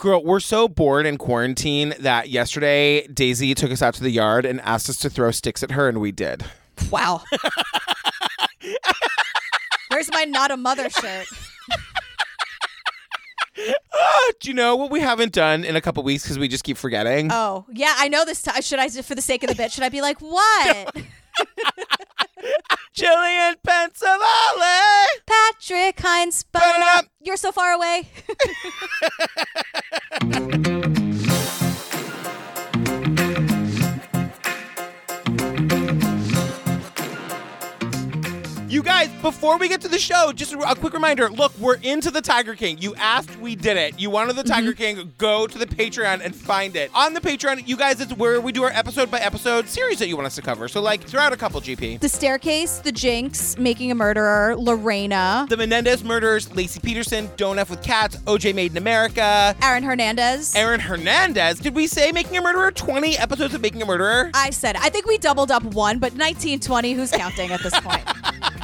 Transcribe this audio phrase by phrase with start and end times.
[0.00, 4.46] Girl, we're so bored in quarantine that yesterday Daisy took us out to the yard
[4.46, 6.44] and asked us to throw sticks at her, and we did.
[6.88, 7.24] Wow.
[9.90, 11.26] Where's my not a mother shirt?
[13.92, 16.62] Ah, do you know what we haven't done in a couple weeks because we just
[16.62, 17.32] keep forgetting?
[17.32, 18.62] Oh, yeah, I know this time.
[18.62, 20.94] Should I, for the sake of the bit, should I be like, what?
[22.96, 25.06] Jillian Pensavalli!
[25.26, 27.06] Patrick Hinds, but Burn up.
[27.20, 28.08] you're so far away.
[38.68, 42.10] You guys, before we get to the show, just a quick reminder look, we're into
[42.10, 42.76] the Tiger King.
[42.76, 43.98] You asked, we did it.
[43.98, 44.98] You wanted the Tiger mm-hmm.
[44.98, 46.90] King, go to the Patreon and find it.
[46.94, 50.08] On the Patreon, you guys, it's where we do our episode by episode series that
[50.08, 50.68] you want us to cover.
[50.68, 52.00] So, like, throw out a couple, GP.
[52.00, 57.70] the Staircase, The Jinx, Making a Murderer, Lorena, The Menendez murders, Laci Peterson, Don't F
[57.70, 60.54] with Cats, OJ Made in America, Aaron Hernandez.
[60.54, 61.58] Aaron Hernandez.
[61.58, 62.70] Did we say Making a Murderer?
[62.70, 64.30] 20 episodes of Making a Murderer?
[64.34, 68.04] I said, I think we doubled up one, but 1920, who's counting at this point?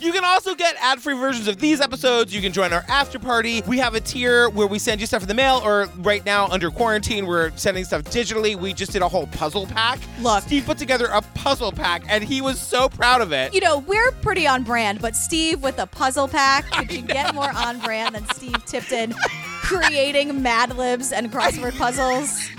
[0.00, 2.34] You can also get ad free versions of these episodes.
[2.34, 3.62] You can join our after party.
[3.66, 6.46] We have a tier where we send you stuff in the mail, or right now,
[6.48, 8.54] under quarantine, we're sending stuff digitally.
[8.56, 9.98] We just did a whole puzzle pack.
[10.20, 10.42] Look.
[10.44, 13.54] Steve put together a puzzle pack, and he was so proud of it.
[13.54, 17.34] you know, we're pretty on brand, but Steve with a puzzle pack, could you get
[17.34, 19.14] more on brand than Steve Tipton
[19.62, 22.48] creating Mad Libs and crossword puzzles?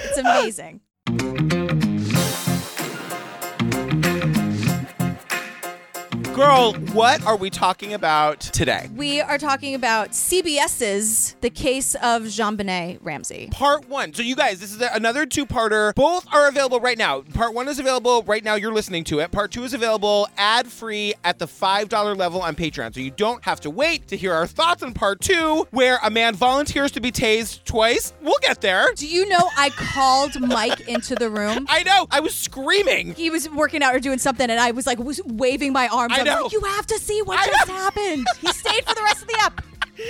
[0.00, 0.80] It's amazing.
[6.38, 8.88] Girl, what are we talking about today?
[8.94, 13.48] We are talking about CBS's The Case of Jean Benet Ramsey.
[13.50, 14.14] Part one.
[14.14, 15.92] So, you guys, this is another two parter.
[15.96, 17.22] Both are available right now.
[17.22, 18.54] Part one is available right now.
[18.54, 19.32] You're listening to it.
[19.32, 22.94] Part two is available ad free at the $5 level on Patreon.
[22.94, 26.10] So, you don't have to wait to hear our thoughts on part two, where a
[26.10, 28.12] man volunteers to be tased twice.
[28.22, 28.86] We'll get there.
[28.94, 31.66] Do you know I called Mike into the room?
[31.68, 32.06] I know.
[32.12, 33.14] I was screaming.
[33.14, 36.12] He was working out or doing something, and I was like was waving my arms.
[36.16, 36.42] I I'm know.
[36.44, 37.74] like, you have to see what I just know.
[37.74, 38.26] happened.
[38.40, 39.64] He stayed for the rest of the app.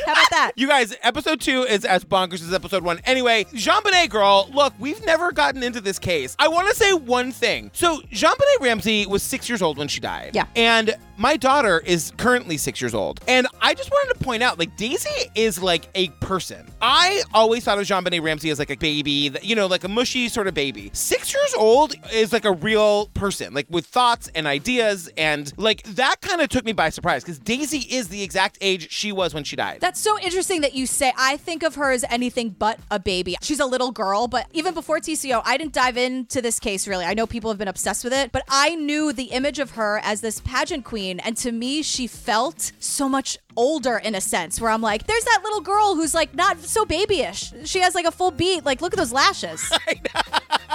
[0.07, 0.53] How about that?
[0.57, 3.01] You guys, episode two is as bonkers as episode one.
[3.05, 6.35] Anyway, Jean Benet girl, look, we've never gotten into this case.
[6.39, 7.71] I want to say one thing.
[7.75, 10.33] So, Jean Benet Ramsey was six years old when she died.
[10.35, 10.47] Yeah.
[10.57, 13.21] And my daughter is currently six years old.
[13.29, 16.67] And I just wanted to point out, like, Daisy is like a person.
[16.83, 19.85] I always thought of Jean Benet Ramsey as like a baby, that- you know, like
[19.85, 20.91] a mushy sort of baby.
[20.93, 25.09] Six years old is like a real person, like with thoughts and ideas.
[25.17, 28.91] And like that kind of took me by surprise because Daisy is the exact age
[28.91, 29.78] she was when she died.
[29.81, 31.13] That's so interesting that you say.
[31.17, 33.37] I think of her as anything but a baby.
[33.43, 37.05] She's a little girl, but even before TCO, I didn't dive into this case really.
[37.05, 40.01] I know people have been obsessed with it, but I knew the image of her
[40.03, 41.21] as this pageant queen.
[41.21, 45.25] And to me, she felt so much older in a sense, where I'm like, there's
[45.25, 47.53] that little girl who's like not so babyish.
[47.65, 48.65] She has like a full beat.
[48.65, 49.71] Like, look at those lashes.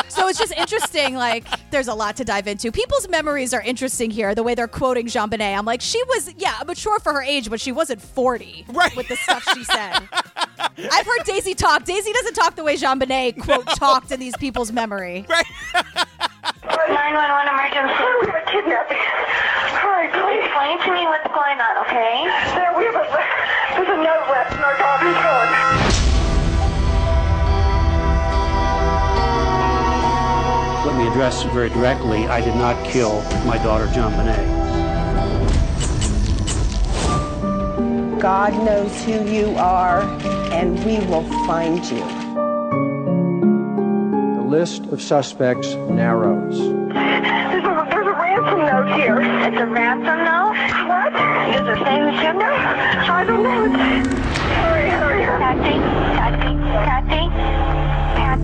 [0.09, 1.15] So it's just interesting.
[1.15, 2.71] Like, there's a lot to dive into.
[2.71, 4.35] People's memories are interesting here.
[4.35, 5.55] The way they're quoting Jean Benet.
[5.55, 8.95] I'm like, she was, yeah, mature for her age, but she wasn't 40 Right.
[8.95, 10.07] with the stuff she said.
[10.91, 11.83] I've heard Daisy talk.
[11.85, 15.25] Daisy doesn't talk the way Jean Benet quote talked in these people's memory.
[15.27, 15.45] Right.
[16.43, 18.03] 911 emergency.
[18.19, 18.97] We have a kidnapping.
[19.79, 20.43] Hurry, please.
[20.43, 22.27] Explain to me what's going on, okay?
[22.55, 23.07] There, we have a,
[23.75, 25.47] there's a note left in our daughter's gun.
[30.85, 32.27] Let me address very directly.
[32.27, 34.61] I did not kill my daughter, JonBenét.
[38.19, 40.01] God knows who you are,
[40.51, 42.22] and we will find you.
[44.53, 46.59] The list of suspects narrows.
[46.59, 49.19] There's a, there's a ransom note here.
[49.19, 50.53] It's a ransom note?
[50.87, 51.11] What?
[51.11, 52.53] Does it say the gender?
[52.53, 53.67] I don't know.
[54.61, 55.39] Hurry, hurry, hurry.
[55.39, 55.79] Patsy,
[56.13, 56.53] Patsy,
[56.85, 57.23] Patsy,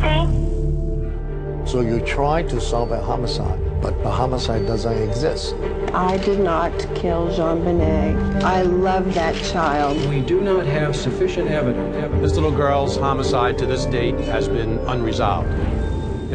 [0.02, 1.70] Patsy.
[1.72, 5.53] So you try to solve a homicide, but the homicide doesn't exist.
[5.94, 8.44] I did not kill Jean Benet.
[8.44, 10.03] I love that child.
[10.09, 12.20] We do not have sufficient evidence.
[12.20, 15.50] This little girl's homicide to this date has been unresolved.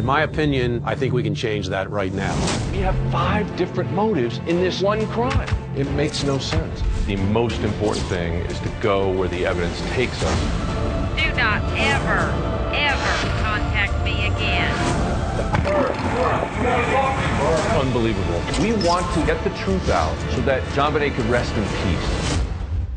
[0.05, 2.35] In my opinion, I think we can change that right now.
[2.71, 5.49] We have five different motives in this one crime.
[5.75, 6.83] It makes no sense.
[7.07, 10.39] The most important thing is to go where the evidence takes us.
[11.17, 12.21] Do not ever,
[12.75, 14.71] ever contact me again.
[17.75, 18.43] Unbelievable.
[18.61, 22.41] We want to get the truth out so that JonBenét could rest in peace.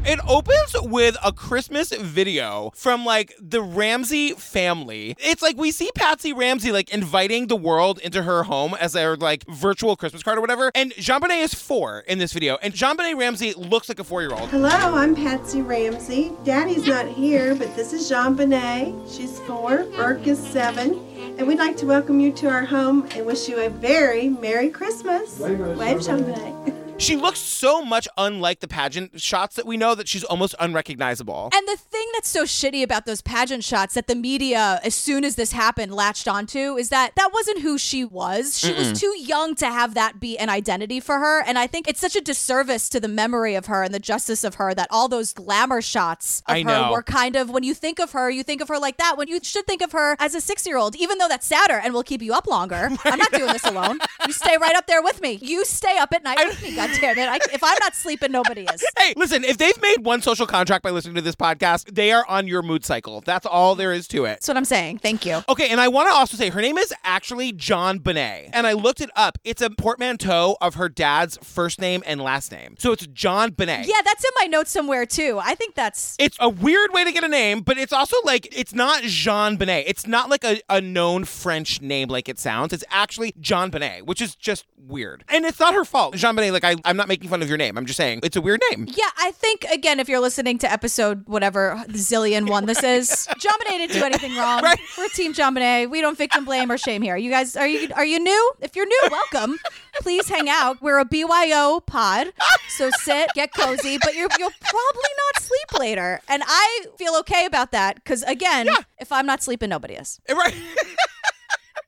[0.04, 0.47] it opens
[0.82, 5.16] with a Christmas video from like the Ramsey family.
[5.18, 9.16] It's like we see Patsy Ramsey like inviting the world into her home as their
[9.16, 10.70] like virtual Christmas card or whatever.
[10.74, 14.04] And Jean Bonnet is four in this video, and Jean Bonnet Ramsey looks like a
[14.04, 14.48] four year old.
[14.50, 16.32] Hello, I'm Patsy Ramsey.
[16.44, 18.94] Daddy's not here, but this is Jean Bonnet.
[19.10, 20.94] She's four, Burke is seven,
[21.38, 24.70] and we'd like to welcome you to our home and wish you a very Merry
[24.70, 25.38] Christmas.
[25.38, 26.87] Wave, Jean Bonnet.
[27.00, 31.48] She looks so much unlike the pageant shots that we know that she's almost unrecognizable.
[31.54, 35.24] And the thing that's so shitty about those pageant shots that the media, as soon
[35.24, 38.58] as this happened, latched onto is that that wasn't who she was.
[38.58, 39.00] She was Mm-mm.
[39.00, 41.40] too young to have that be an identity for her.
[41.42, 44.42] And I think it's such a disservice to the memory of her and the justice
[44.42, 46.90] of her that all those glamour shots of I her know.
[46.90, 49.28] were kind of, when you think of her, you think of her like that, when
[49.28, 51.94] you should think of her as a six year old, even though that's sadder and
[51.94, 52.90] will keep you up longer.
[53.04, 54.00] I'm not doing this alone.
[54.26, 55.38] You stay right up there with me.
[55.40, 57.28] You stay up at night with me, God damn it.
[57.28, 58.84] I, if I'm not sleeping, nobody is.
[58.98, 62.26] Hey, listen, if they've made one social contract by listening to this podcast, they are
[62.28, 63.20] on your mood cycle.
[63.20, 64.28] That's all there is to it.
[64.30, 64.98] That's what I'm saying.
[64.98, 65.40] Thank you.
[65.48, 68.50] Okay, and I want to also say her name is actually JonBenét.
[68.52, 69.38] And I looked it up.
[69.44, 72.74] It's a portmanteau of her dad's first name and last name.
[72.78, 73.86] So it's JonBenét.
[73.86, 75.38] Yeah, that's in my notes somewhere too.
[75.42, 78.48] I think that's It's a weird way to get a name, but it's also like,
[78.56, 79.84] it's not Jean Bonet.
[79.86, 82.72] It's not like a, a known French name like it sounds.
[82.72, 85.24] It's actually JonBenét, which is just weird.
[85.28, 86.16] And it's not her fault.
[86.16, 87.76] Jean Bonet, like, I, I'm not making fun of your name.
[87.76, 88.86] I'm just saying it's a weird name.
[88.88, 93.08] Yeah, I think again, if you're listening to episode whatever zillion one this is,
[93.38, 94.62] JonBenét didn't do anything wrong.
[94.96, 95.90] We're Team JonBenét.
[95.90, 97.16] We don't victim blame or shame here.
[97.16, 98.52] You guys, are you are you new?
[98.60, 99.58] If you're new, welcome.
[100.00, 100.80] Please hang out.
[100.80, 102.32] We're a BYO pod,
[102.68, 103.98] so sit, get cozy.
[103.98, 108.68] But you're you'll probably not sleep later, and I feel okay about that because again,
[108.98, 110.20] if I'm not sleeping, nobody is.
[110.28, 110.54] Right.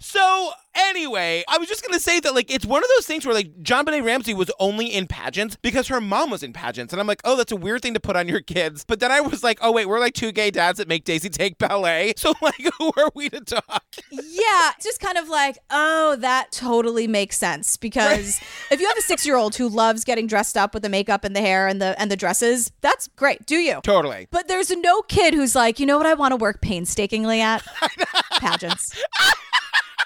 [0.01, 3.35] So anyway, I was just gonna say that like it's one of those things where
[3.35, 7.07] like JonBenét Ramsey was only in pageants because her mom was in pageants, and I'm
[7.07, 8.85] like, oh, that's a weird thing to put on your kids.
[8.85, 11.29] But then I was like, oh wait, we're like two gay dads that make Daisy
[11.29, 13.85] take ballet, so like who are we to talk?
[14.11, 19.03] Yeah, just kind of like, oh, that totally makes sense because if you have a
[19.03, 22.11] six-year-old who loves getting dressed up with the makeup and the hair and the and
[22.11, 23.45] the dresses, that's great.
[23.45, 23.81] Do you?
[23.83, 24.29] Totally.
[24.31, 27.63] But there's no kid who's like, you know what I want to work painstakingly at?
[28.41, 28.99] Pageants.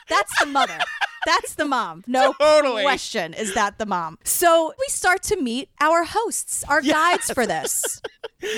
[0.09, 0.79] That's the mother.
[1.27, 2.05] That's the mom.
[2.07, 2.83] No Totally.
[2.83, 4.19] question is that the mom.
[4.25, 8.03] So we start to meet our hosts, our guides for this.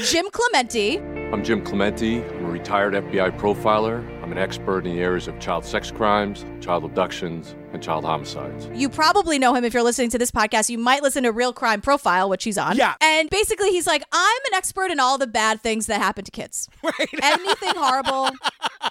[0.05, 0.99] Jim Clemente,
[1.33, 2.25] I'm Jim Clemente.
[2.25, 4.05] I'm a retired FBI profiler.
[4.37, 8.69] I'm an expert in the areas of child sex crimes, child abductions, and child homicides.
[8.75, 10.69] You probably know him if you're listening to this podcast.
[10.69, 12.77] You might listen to Real Crime Profile, which he's on.
[12.77, 12.97] Yeah.
[13.01, 16.31] And basically, he's like, I'm an expert in all the bad things that happen to
[16.31, 16.69] kids.
[16.83, 17.09] Right.
[17.23, 18.29] Anything horrible.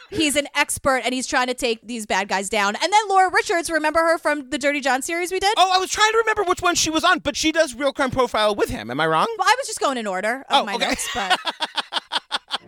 [0.09, 2.75] He's an expert and he's trying to take these bad guys down.
[2.75, 5.53] And then Laura Richards, remember her from the Dirty John series we did?
[5.57, 7.94] Oh, I was trying to remember which one she was on, but she does Real
[7.94, 8.89] Crime Profile with him.
[8.92, 9.27] Am I wrong?
[9.38, 10.88] Well, I was just going in order of Oh, my okay.
[10.89, 11.39] notes, but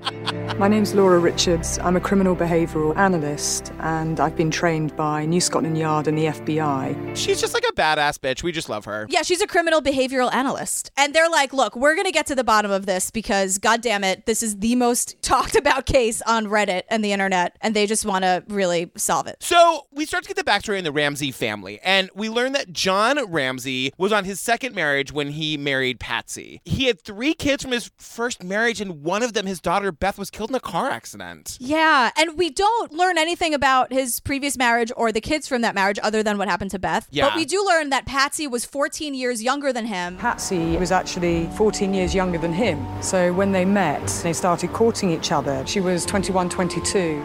[0.01, 1.77] My name's Laura Richards.
[1.79, 6.25] I'm a criminal behavioural analyst and I've been trained by New Scotland Yard and the
[6.25, 7.15] FBI.
[7.15, 8.41] She's just like a badass bitch.
[8.41, 9.05] We just love her.
[9.09, 10.89] yeah, she's a criminal behavioral analyst.
[10.97, 13.81] And they're like, look, we're going to get to the bottom of this because, God
[13.81, 17.55] damn it, this is the most talked about case on Reddit and the internet.
[17.61, 19.37] And they just want to really solve it.
[19.41, 22.71] So we start to get the backstory in the Ramsey family, and we learn that
[22.73, 26.61] John Ramsey was on his second marriage when he married Patsy.
[26.65, 30.17] He had three kids from his first marriage, and one of them, his daughter Beth,
[30.17, 31.57] was killed in a car accident.
[31.59, 35.75] Yeah, and we don't learn anything about his previous marriage or the kids from that
[35.75, 37.07] marriage other than what happened to Beth.
[37.11, 37.27] Yeah.
[37.29, 40.17] But we do learn that Patsy was 14 years younger than him.
[40.17, 42.85] Patsy was actually 14 years younger than him.
[43.01, 45.65] So when they met, they started courting each other.
[45.65, 47.23] She was 21, 22.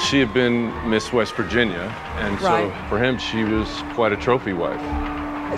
[0.00, 2.72] She had been Miss West Virginia, and Right.
[2.72, 4.80] so for him, she was quite a trophy wife.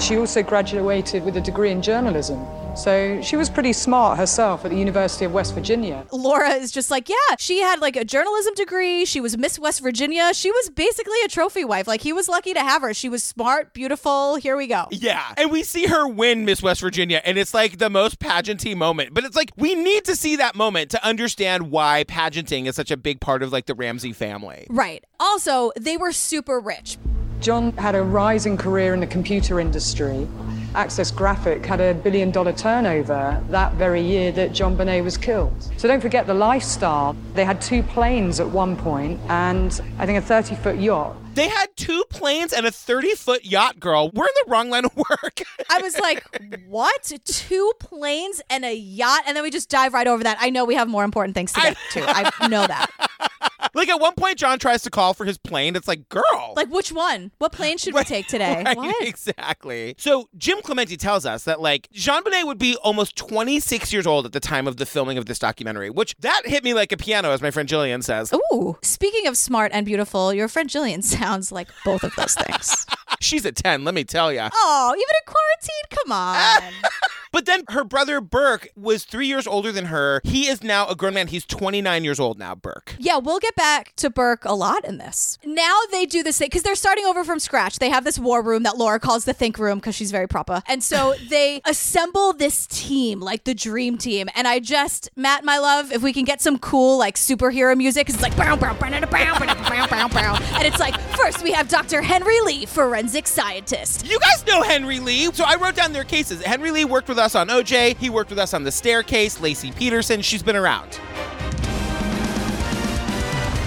[0.01, 2.45] She also graduated with a degree in journalism.
[2.77, 6.05] So she was pretty smart herself at the University of West Virginia.
[6.11, 9.05] Laura is just like, yeah, she had like a journalism degree.
[9.05, 10.35] She was Miss West Virginia.
[10.35, 11.87] She was basically a trophy wife.
[11.87, 12.93] Like he was lucky to have her.
[12.93, 14.37] She was smart, beautiful.
[14.37, 14.89] Here we go.
[14.91, 15.23] Yeah.
[15.37, 19.15] And we see her win Miss West Virginia, and it's like the most pageanty moment.
[19.15, 22.91] But it's like we need to see that moment to understand why pageanting is such
[22.91, 24.67] a big part of like the Ramsey family.
[24.69, 25.05] Right.
[25.21, 26.99] Also, they were super rich.
[27.45, 30.27] John had a rising career in the computer industry.
[30.75, 35.53] Access Graphic had a billion dollar turnover that very year that John Bonet was killed.
[35.77, 37.15] So don't forget the lifestyle.
[37.35, 41.17] They had two planes at one point and I think a 30 foot yacht.
[41.35, 44.11] They had two planes and a 30 foot yacht, girl.
[44.15, 45.43] We're in the wrong line of work.
[45.69, 46.25] I was like,
[46.67, 47.13] what?
[47.27, 49.25] Two planes and a yacht?
[49.27, 50.39] And then we just dive right over that.
[50.41, 52.05] I know we have more important things to get to.
[52.09, 52.89] I know that.
[53.75, 55.77] like at one point, John tries to call for his plane.
[55.77, 56.55] It's like, girl.
[56.57, 57.31] Like which one?
[57.39, 58.63] What plane should we take today?
[58.65, 59.07] Right, What?
[59.07, 59.95] exactly.
[59.99, 64.27] So Jim Clemente tells us that like Jean Bonnet would be almost 26 years old
[64.27, 66.97] at the time of the filming of this documentary, which that hit me like a
[66.97, 68.33] piano, as my friend Jillian says.
[68.53, 68.77] Ooh.
[68.83, 72.87] Speaking of smart and beautiful, your friend Jillian sounds like both of those things.
[73.21, 74.47] She's a 10, let me tell you.
[74.53, 76.05] oh, even in quarantine?
[76.05, 76.73] Come on.
[77.35, 80.21] But then her brother Burke was three years older than her.
[80.23, 81.27] He is now a grown man.
[81.27, 82.95] He's 29 years old now, Burke.
[82.97, 85.37] Yeah, we'll get back to Burke a lot in this.
[85.45, 87.81] Now they do this thing because they're starting over from scratch.
[87.81, 90.63] They have this war room that Laura calls the think room because she's very proper.
[90.69, 94.29] And so they assemble this team, like the dream team.
[94.37, 98.09] And I just, Matt, my love, if we can get some cool like superhero music,
[98.09, 100.39] it's like bow, bow, bow, bow, bow, bow, bow, bow.
[100.53, 102.01] And it's like, first we have Dr.
[102.01, 104.07] Henry Lee, forensic scientist.
[104.09, 105.33] You guys know Henry Lee.
[105.33, 106.41] So I wrote down their cases.
[106.41, 107.97] Henry Lee worked with us on OJ.
[107.97, 109.39] He worked with us on The Staircase.
[109.39, 111.01] Laci Peterson, she's been around.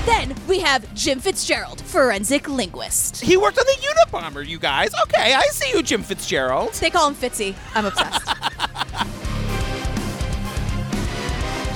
[0.05, 3.19] Then we have Jim Fitzgerald, forensic linguist.
[3.19, 4.91] He worked on the Unabomber, you guys.
[5.03, 6.73] Okay, I see you, Jim Fitzgerald.
[6.75, 7.55] They call him Fitzy.
[7.75, 8.27] I'm obsessed.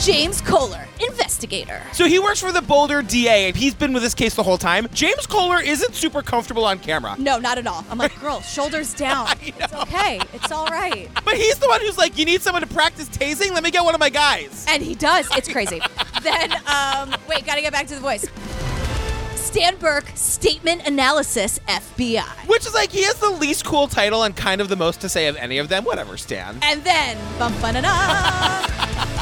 [0.01, 1.79] James Kolar, investigator.
[1.93, 3.47] So he works for the Boulder DA.
[3.49, 4.87] And he's been with this case the whole time.
[4.95, 7.15] James Kolar isn't super comfortable on camera.
[7.19, 7.85] No, not at all.
[7.87, 9.27] I'm like, girl, shoulders down.
[9.43, 10.19] It's okay.
[10.33, 11.07] It's all right.
[11.23, 13.51] But he's the one who's like, you need someone to practice tasing?
[13.51, 14.65] Let me get one of my guys.
[14.67, 15.29] And he does.
[15.37, 15.79] It's crazy.
[16.23, 18.25] then, um, wait, gotta get back to the voice.
[19.35, 22.47] Stan Burke, Statement Analysis, FBI.
[22.47, 25.09] Which is like, he has the least cool title and kind of the most to
[25.09, 25.83] say of any of them.
[25.83, 26.57] Whatever, Stan.
[26.63, 29.20] And then, bum ba na na,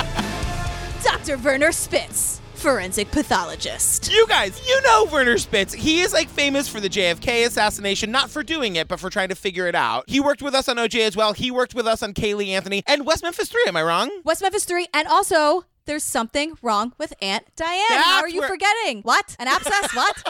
[1.12, 1.38] Dr.
[1.40, 4.12] Werner Spitz, forensic pathologist.
[4.12, 5.74] You guys, you know Werner Spitz.
[5.74, 9.30] He is like famous for the JFK assassination, not for doing it, but for trying
[9.30, 10.04] to figure it out.
[10.08, 11.34] He worked with us on OJ as well.
[11.34, 13.60] He worked with us on Caylee Anthony and West Memphis 3.
[13.68, 14.12] Am I wrong?
[14.24, 17.82] West Memphis 3, and also there's something wrong with Aunt Diane.
[17.90, 19.02] How are you where- forgetting?
[19.02, 19.36] What?
[19.40, 19.96] An abscess?
[19.96, 20.24] what?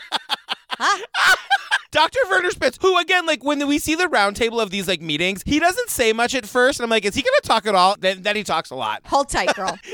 [1.91, 2.19] Dr.
[2.29, 5.59] Werner Spitz, who again, like when we see the roundtable of these like meetings, he
[5.59, 7.97] doesn't say much at first, and I'm like, is he gonna talk at all?
[7.99, 9.01] Then, then he talks a lot.
[9.05, 9.77] Hold tight, girl.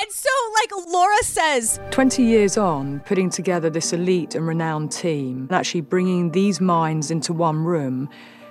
[0.00, 5.42] and so, like Laura says, 20 years on, putting together this elite and renowned team,
[5.48, 8.08] and actually bringing these minds into one room,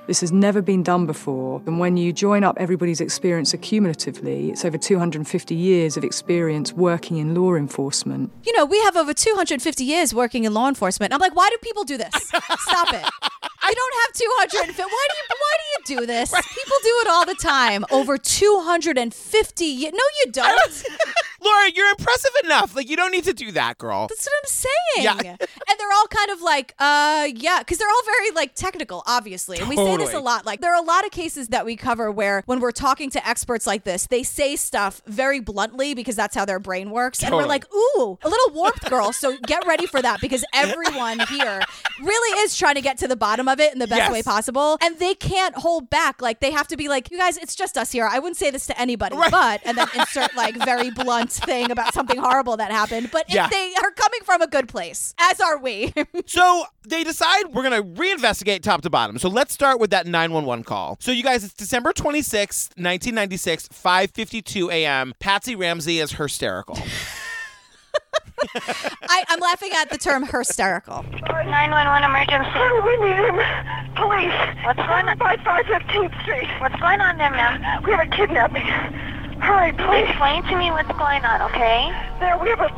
[0.08, 1.62] this has never been done before.
[1.68, 7.18] And when you join up everybody's experience accumulatively, it's over 250 years of experience working
[7.18, 8.32] in law enforcement.
[8.44, 11.14] you know, we have over 250 years working in law enforcement.
[11.14, 12.12] I'm like, why do people do this?
[12.16, 13.06] Stop it.
[13.68, 14.82] We don't have 250.
[14.82, 15.24] Why do you?
[15.30, 16.32] Why do you do this?
[16.32, 17.86] People do it all the time.
[17.92, 19.64] Over 250.
[19.66, 20.84] ye- No, you don't.
[21.42, 22.76] Laura, you're impressive enough.
[22.76, 24.08] Like you don't need to do that, girl.
[24.08, 25.24] That's what I'm saying.
[25.24, 25.36] Yeah.
[25.40, 29.60] and they're all kind of like, uh, yeah, because they're all very like technical, obviously.
[29.60, 30.46] And we say this a lot.
[30.46, 33.28] Like, there are a lot of cases that we cover where when we're talking to
[33.28, 37.20] experts like this, they say stuff very bluntly because that's how their brain works.
[37.20, 37.40] Totally.
[37.40, 39.12] And we're like, ooh, a little warmth, girl.
[39.14, 41.62] So get ready for that because everyone here
[42.02, 44.12] really is trying to get to the bottom of it in the best Yes.
[44.12, 44.78] way possible.
[44.82, 46.22] And they can't hold back.
[46.22, 48.08] Like, they have to be like, you guys, it's just us here.
[48.10, 49.32] I wouldn't say this to anybody, Right.
[49.32, 53.10] but, and then insert like very blunt thing about something horrible that happened.
[53.12, 53.48] But if Yeah.
[53.50, 55.94] they are coming from a good place, as are we.
[56.26, 59.18] So they decide we're gonna reinvestigate top to bottom.
[59.20, 60.98] So let's start with that 911 call.
[61.00, 65.14] So you guys, it's December 26th, 1996, 5:52 a.m.
[65.20, 66.78] Patsy Ramsey is hysterical.
[69.10, 71.04] I, I'm laughing at the term hysterical.
[71.04, 72.60] 911 emergency.
[72.86, 73.40] We need him.
[73.96, 74.66] Police.
[74.66, 75.18] What's going on?
[75.20, 76.48] 5515th Street.
[76.62, 77.84] What's going on there, ma'am?
[77.84, 78.64] We have a kidnapping.
[79.42, 80.10] Hurry, please.
[80.10, 81.92] Explain to me what's going on, okay?
[82.20, 82.70] There, we have a...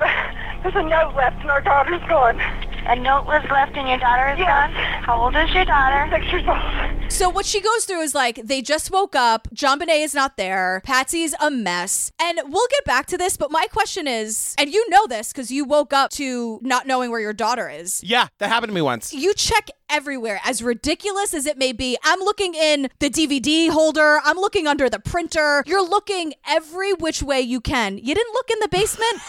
[0.61, 2.39] There's a note left and our daughter's gone.
[2.85, 4.71] A note was left and your daughter is gone?
[4.71, 6.07] How old is your daughter?
[6.11, 7.11] Six years old.
[7.11, 9.47] So what she goes through is like they just woke up.
[9.53, 10.81] John Bonet is not there.
[10.85, 13.37] Patsy's a mess, and we'll get back to this.
[13.37, 17.11] But my question is, and you know this because you woke up to not knowing
[17.11, 18.01] where your daughter is.
[18.03, 19.13] yeah, that happened to me once.
[19.13, 21.97] You check everywhere, as ridiculous as it may be.
[22.03, 24.21] I'm looking in the DVD holder.
[24.23, 25.63] I'm looking under the printer.
[25.65, 27.97] You're looking every which way you can.
[27.97, 29.21] You didn't look in the basement.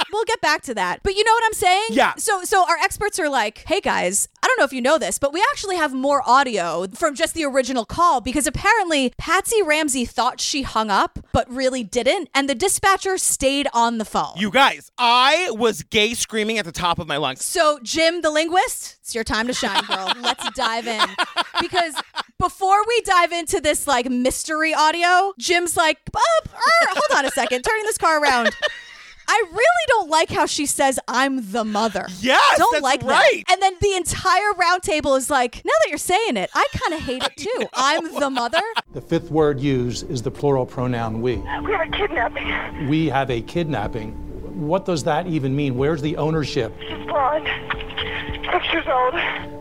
[0.12, 1.02] we'll get back to that.
[1.02, 1.86] But you know what I'm saying?
[1.90, 2.14] Yeah.
[2.16, 5.18] So so our experts are like, "Hey guys, I don't know if you know this,
[5.18, 10.04] but we actually have more audio from just the original call because apparently Patsy Ramsey
[10.04, 14.52] thought she hung up, but really didn't, and the dispatcher stayed on the phone." You
[14.52, 17.44] guys, I was gay screaming at the top of my lungs.
[17.44, 20.12] So, Jim the linguist, it's your time to shine, girl.
[20.20, 21.02] Let's dive in.
[21.60, 21.96] Because
[22.38, 27.32] before we dive into this like mystery audio, Jim's like, "Up, er, hold on a
[27.32, 28.50] second, turning this car around.
[29.28, 32.06] I really don't like how she says I'm the mother.
[32.20, 33.44] Yes, don't that's like right.
[33.46, 33.52] that.
[33.52, 36.94] And then the entire round table is like, now that you're saying it, I kind
[36.94, 37.66] of hate it too.
[37.74, 38.62] I'm the mother.
[38.92, 41.36] The fifth word used is the plural pronoun we.
[41.36, 42.88] We have a kidnapping.
[42.88, 44.12] We have a kidnapping.
[44.66, 45.76] What does that even mean?
[45.76, 46.74] Where's the ownership?
[46.80, 47.46] She's blonde.
[48.50, 49.14] Six years old.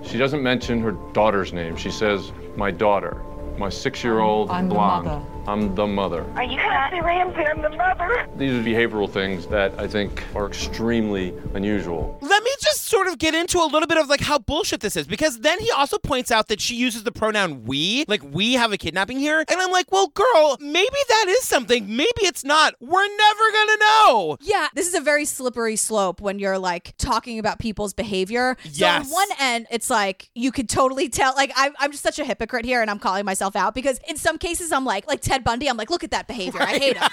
[0.05, 1.75] She doesn't mention her daughter's name.
[1.75, 3.22] She says, my daughter,
[3.57, 5.25] my six-year-old I'm the blonde.
[5.46, 5.52] Mother.
[5.52, 6.25] I'm the mother.
[6.36, 7.42] Are you Kathy Ramsey?
[7.46, 8.28] I'm the mother.
[8.38, 12.18] These are behavioral things that I think are extremely unusual.
[12.22, 14.96] Let me just sort of get into a little bit of like how bullshit this
[14.96, 18.54] is because then he also points out that she uses the pronoun we, like we
[18.54, 19.40] have a kidnapping here.
[19.48, 21.88] And I'm like, well, girl, maybe that is something.
[21.96, 22.75] Maybe it's not.
[22.80, 24.38] We're never gonna know.
[24.42, 28.58] Yeah, this is a very slippery slope when you're like talking about people's behavior.
[28.64, 29.06] So Yes.
[29.06, 31.34] on one end, it's like you could totally tell.
[31.36, 34.18] Like I'm, I'm just such a hypocrite here, and I'm calling myself out because in
[34.18, 36.96] some cases I'm like, like Ted Bundy, I'm like, look at that behavior, I hate
[36.96, 37.10] him.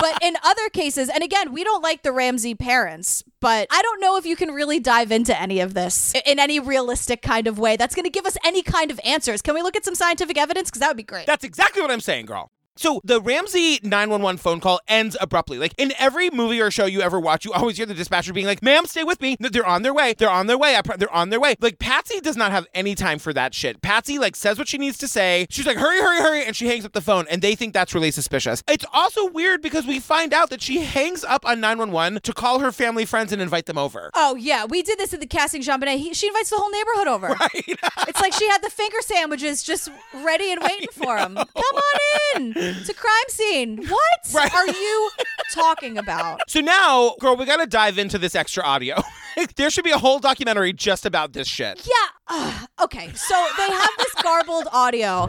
[0.00, 4.00] but in other cases, and again, we don't like the Ramsey parents, but I don't
[4.00, 7.58] know if you can really dive into any of this in any realistic kind of
[7.58, 9.42] way that's going to give us any kind of answers.
[9.42, 10.70] Can we look at some scientific evidence?
[10.70, 11.26] Because that would be great.
[11.26, 12.50] That's exactly what I'm saying, girl.
[12.80, 15.58] So the Ramsey 911 phone call ends abruptly.
[15.58, 18.46] Like in every movie or show you ever watch, you always hear the dispatcher being
[18.46, 19.36] like, "Ma'am, stay with me.
[19.38, 20.14] They're on their way.
[20.16, 20.76] They're on their way.
[20.76, 23.52] I pro- They're on their way." Like Patsy does not have any time for that
[23.52, 23.82] shit.
[23.82, 25.46] Patsy like says what she needs to say.
[25.50, 27.26] She's like, "Hurry, hurry, hurry," and she hangs up the phone.
[27.28, 28.62] And they think that's really suspicious.
[28.66, 32.60] It's also weird because we find out that she hangs up on 911 to call
[32.60, 34.10] her family friends and invite them over.
[34.14, 35.98] Oh yeah, we did this at the casting Jean Bonnet.
[35.98, 37.26] He, she invites the whole neighborhood over.
[37.40, 37.78] Right?
[38.08, 41.34] it's like she had the finger sandwiches just ready and waiting for him.
[41.34, 42.00] Come on
[42.36, 42.69] in.
[42.78, 43.86] It's a crime scene.
[43.88, 44.54] What Right.
[44.54, 45.10] are you
[45.52, 46.40] talking about?
[46.48, 49.02] So now, girl, we gotta dive into this extra audio.
[49.56, 51.86] there should be a whole documentary just about this shit.
[51.86, 51.92] Yeah.
[52.28, 53.12] ugh, okay.
[53.14, 55.26] So they have this garbled audio.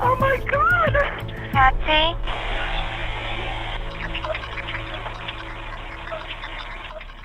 [0.00, 0.92] Oh my god.
[1.52, 2.81] Patsy?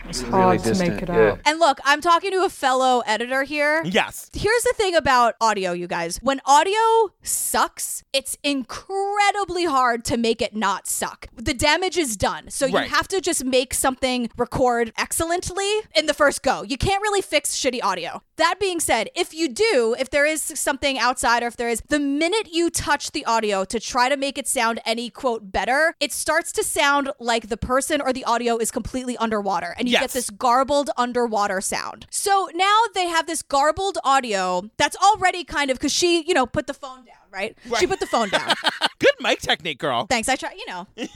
[0.09, 1.39] It's hard to make it out.
[1.45, 3.83] And look, I'm talking to a fellow editor here.
[3.85, 4.29] Yes.
[4.33, 6.17] Here's the thing about audio, you guys.
[6.21, 11.27] When audio sucks, it's incredibly hard to make it not suck.
[11.35, 12.49] The damage is done.
[12.49, 12.89] So you Right.
[12.89, 16.63] have to just make something record excellently in the first go.
[16.63, 18.21] You can't really fix shitty audio.
[18.37, 21.81] That being said, if you do, if there is something outside or if there is,
[21.89, 25.95] the minute you touch the audio to try to make it sound any quote better,
[25.99, 29.97] it starts to sound like the person or the audio is completely underwater and you
[29.98, 30.04] Yes.
[30.04, 32.08] get this garbled underwater sound.
[32.10, 36.46] So now they have this garbled audio that's already kind of because she, you know,
[36.46, 37.58] put the phone down, right?
[37.80, 38.54] She put the phone down.
[39.00, 40.06] Good mic technique, girl.
[40.08, 40.30] Thanks.
[40.30, 40.88] I try, you know,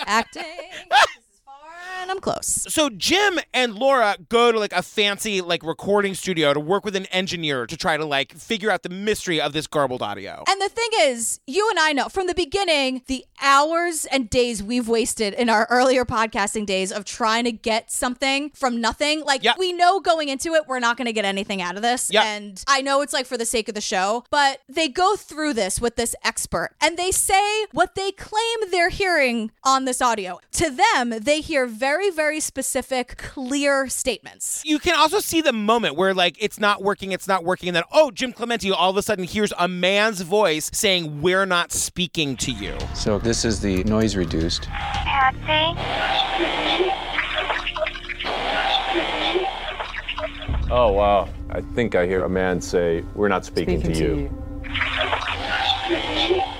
[0.00, 0.44] acting.
[2.00, 2.66] This is far and I'm close.
[2.72, 6.96] So Jim and Laura go to like a fancy like recording studio to work with
[6.96, 10.44] an engineer to try to like figure out the mystery of this garbled audio.
[10.48, 14.62] And the thing is, you and I know from the beginning the hours and days
[14.62, 19.24] we've wasted in our earlier podcasting days of trying to get something from nothing.
[19.24, 19.56] Like, Yep.
[19.58, 22.10] we know going into it, we're not going to get anything out of this.
[22.12, 22.24] Yep.
[22.24, 25.54] And I know it's like for the sake of the show, but they go through
[25.54, 30.40] this with this expert and they say what they claim they're hearing on this audio.
[30.52, 34.62] To them, they hear very, very very specific, clear statements.
[34.64, 37.74] you can also see the moment where like it's not working, it's not working, and
[37.74, 41.72] then oh, Jim Clemente all of a sudden hears a man's voice saying, "We're not
[41.72, 44.68] speaking to you." So this is the noise reduced.
[44.68, 45.80] Patsy?
[50.72, 51.28] Oh, wow.
[51.50, 54.30] I think I hear a man say, We're not speaking, Speaking to, you.
[54.64, 56.59] I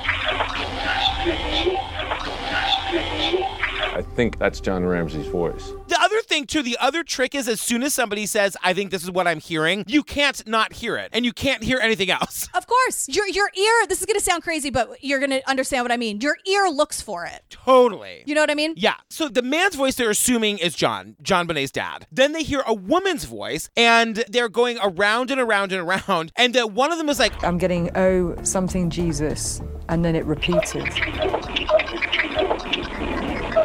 [4.21, 5.73] think that's John Ramsey's voice.
[5.89, 8.91] The other thing too, the other trick is as soon as somebody says, "I think
[8.91, 12.11] this is what I'm hearing," you can't not hear it, and you can't hear anything
[12.11, 12.47] else.
[12.53, 13.87] Of course, your your ear.
[13.89, 16.21] This is gonna sound crazy, but you're gonna understand what I mean.
[16.21, 17.41] Your ear looks for it.
[17.49, 18.23] Totally.
[18.27, 18.75] You know what I mean?
[18.77, 18.97] Yeah.
[19.09, 22.07] So the man's voice they're assuming is John, John Bonet's dad.
[22.13, 26.33] Then they hear a woman's voice and they're going around and around and around.
[26.37, 30.25] And uh, one of them is like, I'm getting, oh, something Jesus, and then it
[30.27, 30.89] repeated.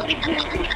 [0.07, 0.74] いい?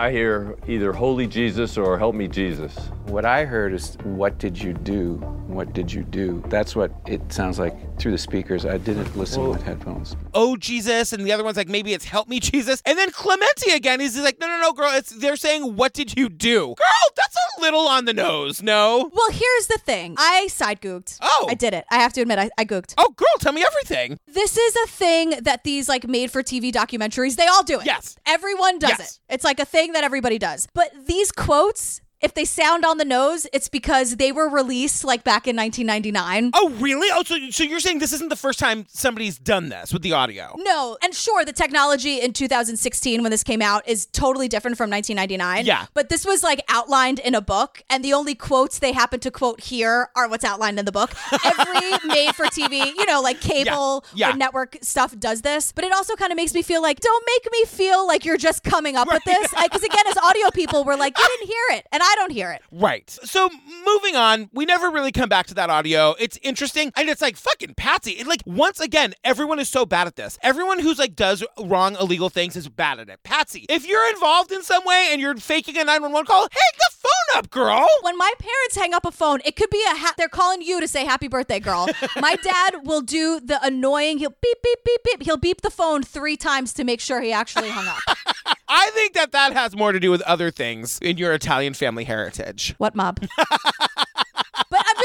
[0.00, 2.74] I hear either Holy Jesus or Help Me Jesus.
[3.04, 5.16] What I heard is, what did you do?
[5.46, 6.42] What did you do?
[6.46, 8.64] That's what it sounds like through the speakers.
[8.64, 10.16] I didn't listen with headphones.
[10.32, 11.12] oh, Jesus.
[11.12, 12.80] And the other one's like, maybe it's help me, Jesus.
[12.86, 14.90] And then Clemente again is like, no, no, no, girl.
[14.94, 16.68] It's They're saying, what did you do?
[16.68, 19.10] Girl, that's a little on the nose, no?
[19.12, 20.14] Well, here's the thing.
[20.18, 21.18] I side googed.
[21.20, 21.46] Oh.
[21.50, 21.84] I did it.
[21.90, 22.94] I have to admit, I, I googed.
[22.96, 24.18] Oh, girl, tell me everything.
[24.32, 27.86] This is a thing that these like made for TV documentaries, they all do it.
[27.86, 28.16] Yes.
[28.24, 29.00] Everyone does Yes.
[29.28, 29.34] it.
[29.34, 30.66] It's like a thing that everybody does.
[30.74, 35.24] But these quotes, if they sound on the nose, it's because they were released like
[35.24, 36.50] back in 1999.
[36.54, 37.08] Oh, really?
[37.12, 40.12] Oh, so so you're saying this isn't the first time somebody's done this with the
[40.12, 40.54] audio?
[40.58, 44.90] No, and sure, the technology in 2016 when this came out is totally different from
[44.90, 45.64] 1999.
[45.66, 45.86] Yeah.
[45.94, 49.30] But this was like outlined in a book, and the only quotes they happen to
[49.30, 51.12] quote here are what's outlined in the book.
[51.44, 54.32] Every made for TV, you know, like cable Yeah.
[54.32, 57.24] or network stuff does this, but it also kind of makes me feel like, don't
[57.26, 59.48] make me feel like you're just coming up with this.
[59.62, 62.52] Because again, as audio people, we're like, you didn't hear it, and I don't hear
[62.52, 62.62] it.
[62.70, 63.08] Right.
[63.10, 63.48] So
[63.84, 66.14] moving on, we never really come back to that audio.
[66.18, 66.92] It's interesting.
[66.96, 68.12] And it's like fucking Patsy.
[68.12, 70.38] It, like once again, everyone is so bad at this.
[70.42, 73.22] Everyone who's like does wrong illegal things is bad at it.
[73.22, 76.90] Patsy, if you're involved in some way and you're faking a 911 call, hang the
[76.96, 77.86] phone up, girl.
[78.02, 80.80] When my parents hang up a phone, it could be a ha- they're calling you
[80.80, 81.88] to say happy birthday, girl.
[82.20, 84.18] my dad will do the annoying.
[84.18, 85.22] He'll beep beep beep beep.
[85.22, 88.29] He'll beep the phone three times to make sure he actually hung up.
[88.72, 92.04] I think that that has more to do with other things in your Italian family
[92.04, 92.76] heritage.
[92.78, 93.20] What mob?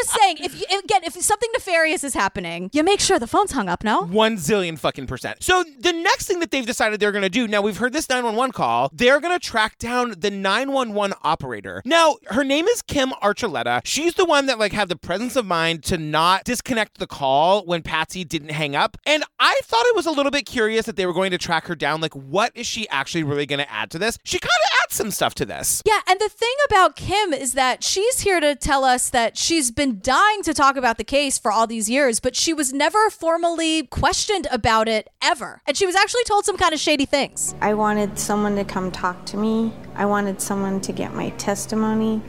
[0.05, 3.51] just saying, if you, again, if something nefarious is happening, you make sure the phone's
[3.51, 3.83] hung up.
[3.83, 4.03] No.
[4.03, 5.43] One zillion fucking percent.
[5.43, 8.09] So the next thing that they've decided they're going to do, now we've heard this
[8.09, 11.81] 911 call, they're going to track down the 911 operator.
[11.85, 13.81] Now, her name is Kim Archuleta.
[13.85, 17.65] She's the one that like had the presence of mind to not disconnect the call
[17.65, 18.97] when Patsy didn't hang up.
[19.05, 21.67] And I thought it was a little bit curious that they were going to track
[21.67, 22.01] her down.
[22.01, 24.17] Like, what is she actually really going to add to this?
[24.23, 25.81] She kind of adds some stuff to this.
[25.85, 29.71] Yeah, and the thing about Kim is that she's here to tell us that she's
[29.71, 33.10] been dying to talk about the case for all these years, but she was never
[33.10, 35.62] formally questioned about it ever.
[35.65, 37.55] And she was actually told some kind of shady things.
[37.62, 39.73] I wanted someone to come talk to me.
[39.95, 42.21] I wanted someone to get my testimony.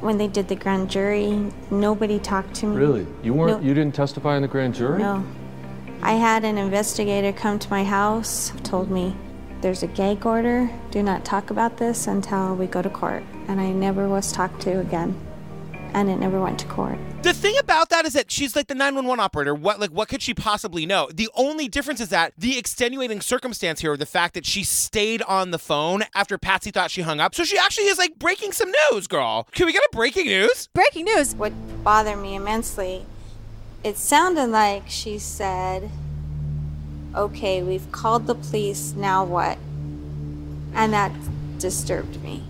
[0.00, 2.76] When they did the grand jury, nobody talked to me.
[2.76, 3.06] Really?
[3.22, 3.62] You weren't?
[3.62, 3.68] No.
[3.68, 4.98] You didn't testify in the grand jury?
[4.98, 5.24] No.
[6.02, 9.16] I had an investigator come to my house, told me
[9.62, 10.70] there's a gag order.
[10.90, 13.24] Do not talk about this until we go to court.
[13.48, 15.18] And I never was talked to again.
[15.94, 16.98] And it never went to court.
[17.22, 19.54] The thing about that is that she's like the 911 operator.
[19.54, 21.08] What like what could she possibly know?
[21.12, 25.50] The only difference is that the extenuating circumstance here, the fact that she stayed on
[25.50, 27.34] the phone after Patsy thought she hung up.
[27.34, 29.48] So she actually is like breaking some news, girl.
[29.52, 30.68] Can we get a breaking news?
[30.74, 31.34] Breaking news.
[31.34, 33.06] What bothered me immensely,
[33.82, 35.90] it sounded like she said,
[37.14, 39.58] Okay, we've called the police, now what?
[40.74, 41.12] And that
[41.58, 42.44] disturbed me.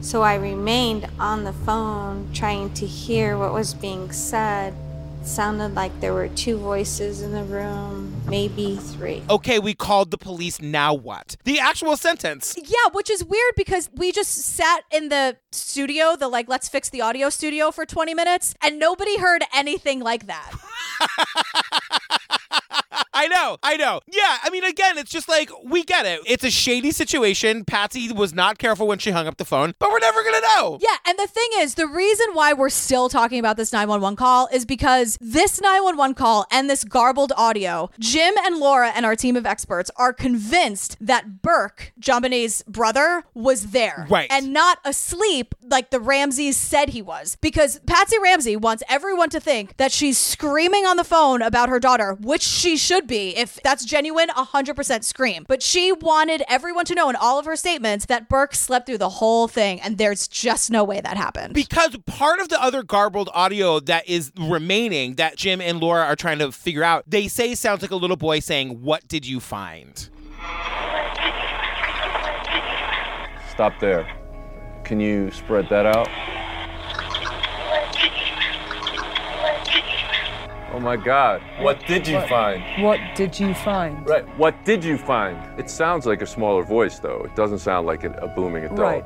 [0.00, 4.74] So I remained on the phone trying to hear what was being said.
[5.20, 9.22] It sounded like there were two voices in the room, maybe three.
[9.28, 10.58] Okay, we called the police.
[10.62, 11.36] Now what?
[11.44, 12.56] The actual sentence.
[12.56, 16.88] Yeah, which is weird because we just sat in the studio, the like, let's fix
[16.88, 20.52] the audio studio for 20 minutes, and nobody heard anything like that.
[23.12, 24.00] I know, I know.
[24.06, 26.20] Yeah, I mean, again, it's just like we get it.
[26.26, 27.64] It's a shady situation.
[27.64, 30.78] Patsy was not careful when she hung up the phone, but we're never gonna know.
[30.80, 34.48] Yeah, and the thing is, the reason why we're still talking about this 911 call
[34.52, 39.36] is because this 911 call and this garbled audio, Jim and Laura and our team
[39.36, 42.20] of experts are convinced that Burke, John
[42.68, 44.06] brother, was there.
[44.10, 44.30] Right.
[44.30, 47.36] And not asleep like the Ramseys said he was.
[47.40, 51.78] Because Patsy Ramsey wants everyone to think that she's screaming on the phone about her
[51.78, 53.36] daughter, which she should be.
[53.36, 55.44] If that's genuine, 100% scream.
[55.48, 58.98] But she wanted everyone to know in all of her statements that Burke slept through
[58.98, 61.54] the whole thing, and there's just no way that happened.
[61.54, 66.16] Because part of the other garbled audio that is remaining that Jim and Laura are
[66.16, 69.40] trying to figure out, they say sounds like a little boy saying, What did you
[69.40, 70.08] find?
[73.50, 74.19] Stop there.
[74.90, 76.08] Can you spread that out?
[80.74, 81.40] Oh my God.
[81.60, 82.82] What did you What- find?
[82.82, 84.04] What did you find?
[84.08, 84.24] Right.
[84.36, 85.38] What did you find?
[85.60, 87.22] It sounds like a smaller voice, though.
[87.24, 88.80] It doesn't sound like a, a booming adult.
[88.80, 89.04] Right.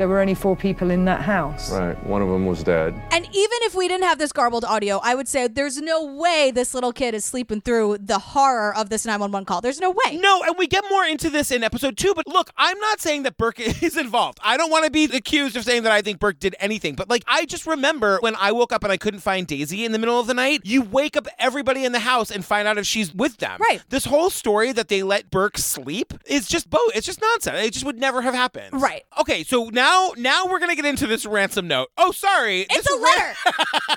[0.00, 1.70] There were only four people in that house.
[1.70, 1.94] Right.
[2.06, 2.94] One of them was dead.
[3.10, 6.50] And even if we didn't have this garbled audio, I would say there's no way
[6.54, 9.60] this little kid is sleeping through the horror of this 911 call.
[9.60, 10.16] There's no way.
[10.16, 13.24] No, and we get more into this in episode two, but look, I'm not saying
[13.24, 14.38] that Burke is involved.
[14.42, 17.10] I don't want to be accused of saying that I think Burke did anything, but
[17.10, 19.98] like, I just remember when I woke up and I couldn't find Daisy in the
[19.98, 22.86] middle of the night, you wake up everybody in the house and find out if
[22.86, 23.60] she's with them.
[23.60, 23.82] Right.
[23.90, 26.96] This whole story that they let Burke sleep is just both.
[26.96, 27.66] It's just nonsense.
[27.66, 28.80] It just would never have happened.
[28.80, 29.02] Right.
[29.20, 31.88] Okay, so now, now now we're gonna get into this ransom note.
[31.96, 32.62] Oh, sorry.
[32.62, 33.34] It's This a letter.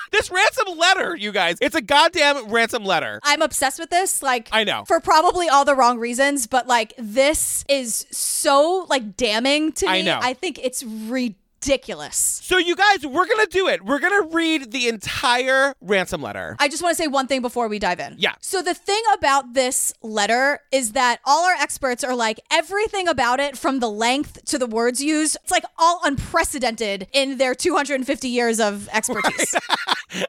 [0.12, 1.58] this ransom letter, you guys.
[1.62, 3.20] It's a goddamn ransom letter.
[3.24, 4.22] I'm obsessed with this.
[4.24, 4.84] Like, I know.
[4.88, 9.92] for probably all the wrong reasons, but like, this is so like damning to me.
[9.92, 10.20] I know.
[10.22, 11.40] I think it's ridiculous.
[11.64, 12.42] Ridiculous.
[12.44, 13.84] So, you guys, we're going to do it.
[13.84, 16.56] We're going to read the entire ransom letter.
[16.60, 18.16] I just want to say one thing before we dive in.
[18.18, 18.34] Yeah.
[18.42, 23.40] So the thing about this letter is that all our experts are like everything about
[23.40, 28.28] it from the length to the words used, it's like all unprecedented in their 250
[28.28, 29.56] years of expertise.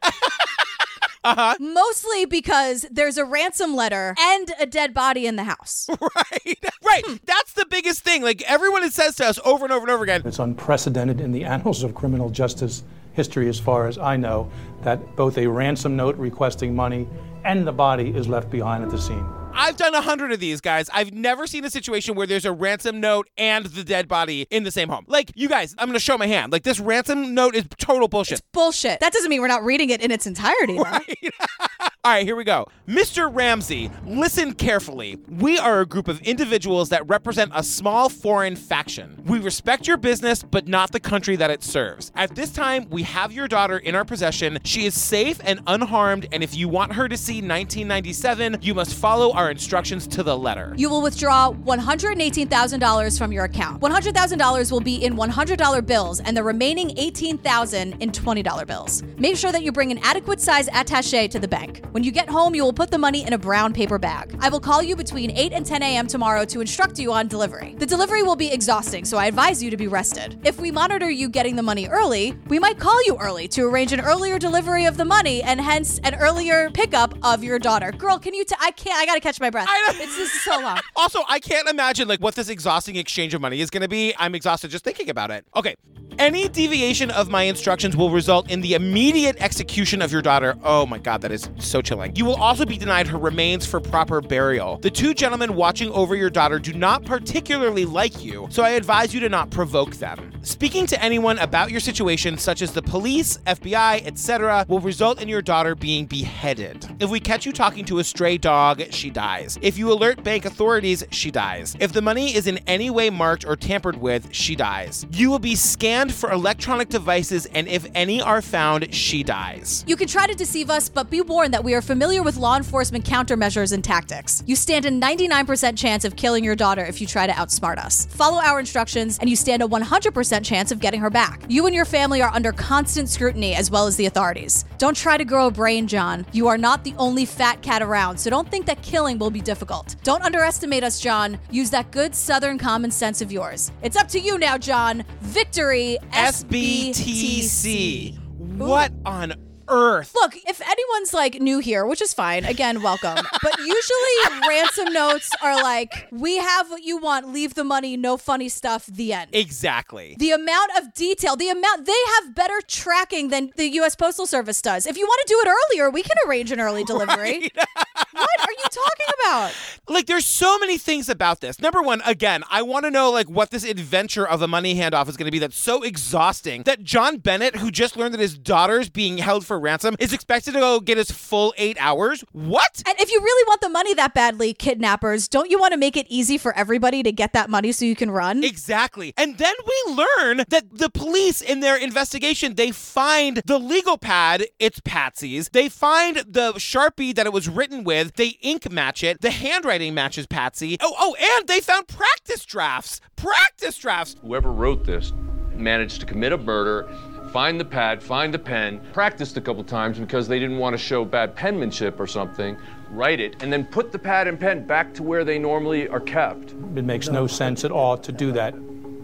[1.25, 1.57] Uh-huh.
[1.59, 5.89] Mostly because there's a ransom letter and a dead body in the house.
[6.01, 6.59] right.
[6.85, 7.03] Right.
[7.25, 8.23] That's the biggest thing.
[8.23, 10.23] Like everyone it says to us over and over and over again.
[10.25, 12.85] It's unprecedented in the annals of criminal justice
[13.15, 14.51] history, as far as I know,
[14.83, 17.09] that both a ransom note requesting money
[17.45, 19.25] and the body is left behind at the scene.
[19.57, 20.91] I've done a hundred of these, guys.
[20.93, 24.65] I've never seen a situation where there's a ransom note and the dead body in
[24.65, 25.05] the same home.
[25.09, 26.53] Like, you guys, I'm gonna show my hand.
[26.53, 28.41] Like, this ransom note is total bullshit.
[28.53, 29.01] Bullshit.
[29.01, 30.77] That doesn't mean we're not reading it in its entirety.
[30.77, 30.85] though.
[32.07, 32.67] All right, here we go.
[32.87, 33.35] Mr.
[33.35, 35.19] Ramsey, listen carefully.
[35.27, 39.23] We are a group of individuals that represent a small foreign faction.
[39.25, 42.13] We respect your business, but not the country that it serves.
[42.15, 44.59] At this time, we have your daughter in our possession.
[44.65, 48.95] She is safe and unharmed, and if you want her to see 1997, you must
[48.95, 50.75] follow our instructions to the letter.
[50.77, 53.81] You will withdraw $118,000 from your account.
[53.81, 59.03] $100,000 will be in $100 bills and the remaining 18,000 in $20 bills.
[59.17, 61.81] Make sure that you bring an adequate size attaché to the bank.
[61.95, 64.37] When you get home, you will put the money in a brown paper bag.
[64.41, 66.09] I will call you between 8 and 10 a.m.
[66.09, 67.77] tomorrow to instruct you on delivery.
[67.79, 70.41] The delivery will be exhausting, so I advise you to be rested.
[70.45, 73.93] If we monitor you getting the money early, we might call you early to arrange
[73.93, 77.93] an earlier delivery of the money and hence an earlier pickup of your daughter.
[77.93, 78.45] Girl, can you?
[78.45, 78.99] T- I can't.
[78.99, 79.69] I gotta catch my breath.
[79.71, 80.81] It's this is so long.
[80.97, 84.15] Also, I can't imagine like what this exhausting exchange of money is to be.
[84.19, 85.45] I'm exhausted just thinking about it.
[85.55, 85.77] Okay.
[86.19, 90.57] Any deviation of my instructions will result in the immediate execution of your daughter.
[90.63, 92.15] Oh my god, that is so chilling.
[92.15, 94.79] You will also be denied her remains for proper burial.
[94.79, 99.13] The two gentlemen watching over your daughter do not particularly like you, so I advise
[99.13, 100.33] you to not provoke them.
[100.43, 105.29] Speaking to anyone about your situation, such as the police, FBI, etc., will result in
[105.29, 106.87] your daughter being beheaded.
[107.01, 109.59] If we catch you talking to a stray dog, she dies.
[109.63, 111.77] If you alert bank authorities, she dies.
[111.81, 115.07] If the money is in any way marked or tampered with, she dies.
[115.11, 119.85] You will be scanned for electronic devices, and if any are found, she dies.
[119.87, 122.57] You can try to deceive us, but be warned that we are familiar with law
[122.57, 124.43] enforcement countermeasures and tactics.
[124.47, 128.07] You stand a 99% chance of killing your daughter if you try to outsmart us.
[128.07, 131.43] Follow our instructions, and you stand a 100% chance of getting her back.
[131.49, 134.65] You and your family are under constant scrutiny as well as the authorities.
[134.79, 136.27] Don't try to grow a brain, John.
[136.33, 139.41] You are not the only fat cat around, so don't think that killing will be
[139.41, 139.97] difficult.
[140.03, 141.39] Don't underestimate us, John.
[141.51, 143.73] Use that good southern common sense of yours.
[143.83, 145.05] It's up to you now, John.
[145.21, 148.19] Victory, SBTC.
[148.59, 149.35] What on
[149.69, 150.15] earth?
[150.15, 153.17] Look, if anyone's like new here, which is fine, again, welcome.
[153.43, 158.17] but usually ransom notes are like, we have what you want, leave the money, no
[158.17, 159.31] funny stuff, the end.
[159.33, 160.17] Exactly.
[160.19, 164.61] The amount of detail, the amount, they have better tracking than the US Postal Service
[164.63, 164.87] does.
[164.87, 167.51] If you want to do it earlier, we can arrange an early delivery.
[168.13, 169.55] what are you talking about?
[169.89, 171.61] Like, there's so many things about this.
[171.61, 175.09] Number one, again, I want to know like what this adventure of a money handoff
[175.09, 178.39] is going to be that's so exhausting that John Bennett, who just learned that his
[178.39, 182.25] daughter's being held for ransom, is expected to go get his full eight hours.
[182.33, 182.83] What?
[182.87, 185.97] And if you really want the money that badly, kidnappers, don't you want to make
[185.97, 188.45] it easy for everybody to get that money so you can run?
[188.45, 189.15] Exactly.
[189.17, 194.45] And then we learn that the police in their investigation, they find the legal pad,
[194.59, 195.49] it's Patsy's.
[195.51, 199.95] They find the Sharpie that it was written with, they ink match it, the handwriting
[199.95, 200.77] matches Patsy.
[200.81, 203.01] Oh, oh, and they found practice drafts.
[203.17, 204.17] Practice drafts.
[204.23, 205.13] Whoever wrote this
[205.55, 206.89] managed to commit a murder,
[207.35, 210.79] find the pad, find the pen, practiced a couple times because they didn't want to
[210.79, 212.57] show bad penmanship or something,
[212.91, 215.99] write it, and then put the pad and pen back to where they normally are
[215.99, 216.53] kept.
[216.77, 218.55] It makes no sense at all to do that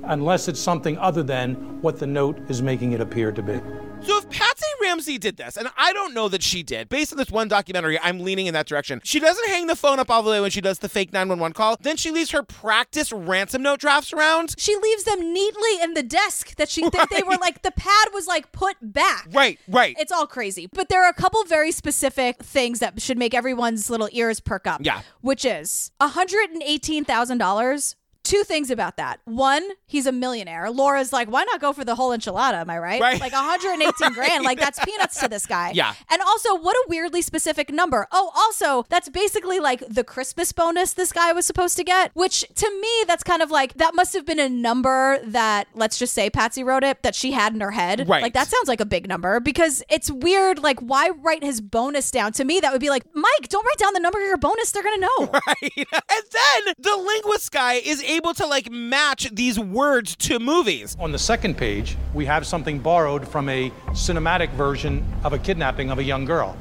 [0.04, 3.60] unless it's something other than what the note is making it appear to be.
[4.02, 4.49] So if Patsy
[4.90, 7.96] Ramsey did this, and I don't know that she did, based on this one documentary,
[8.00, 9.00] I'm leaning in that direction.
[9.04, 11.52] She doesn't hang the phone up all the way when she does the fake 911
[11.52, 11.76] call.
[11.80, 14.56] Then she leaves her practice ransom note drafts around.
[14.58, 18.08] She leaves them neatly in the desk that she that they were like the pad
[18.12, 19.28] was like put back.
[19.32, 19.94] Right, right.
[19.96, 20.66] It's all crazy.
[20.66, 24.66] But there are a couple very specific things that should make everyone's little ears perk
[24.66, 24.80] up.
[24.82, 25.02] Yeah.
[25.20, 27.94] Which is $118,000
[28.30, 29.18] Two things about that.
[29.24, 30.70] One, he's a millionaire.
[30.70, 32.60] Laura's like, why not go for the whole enchilada?
[32.60, 33.00] Am I right?
[33.00, 33.20] Right.
[33.20, 34.44] Like 118 grand.
[34.44, 35.72] Like that's peanuts to this guy.
[35.74, 35.94] Yeah.
[36.08, 38.06] And also, what a weirdly specific number.
[38.12, 42.44] Oh, also, that's basically like the Christmas bonus this guy was supposed to get, which
[42.54, 46.14] to me, that's kind of like that must have been a number that, let's just
[46.14, 48.08] say Patsy wrote it, that she had in her head.
[48.08, 48.22] Right.
[48.22, 50.60] Like that sounds like a big number because it's weird.
[50.60, 52.30] Like, why write his bonus down?
[52.34, 54.70] To me, that would be like, Mike, don't write down the number of your bonus.
[54.70, 55.30] They're going to know.
[55.46, 55.72] Right.
[56.10, 60.94] And then the linguist guy is able able to like match these words to movies.
[61.00, 65.90] On the second page, we have something borrowed from a cinematic version of a kidnapping
[65.90, 66.54] of a young girl.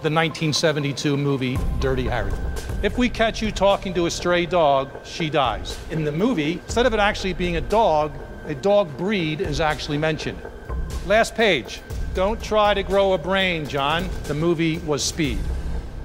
[0.00, 2.32] The 1972 movie Dirty Harry.
[2.82, 5.78] If we catch you talking to a stray dog, she dies.
[5.90, 8.10] In the movie, instead of it actually being a dog,
[8.46, 10.40] a dog breed is actually mentioned.
[11.06, 11.82] Last page.
[12.14, 14.08] Don't try to grow a brain, John.
[14.24, 15.38] The movie was Speed.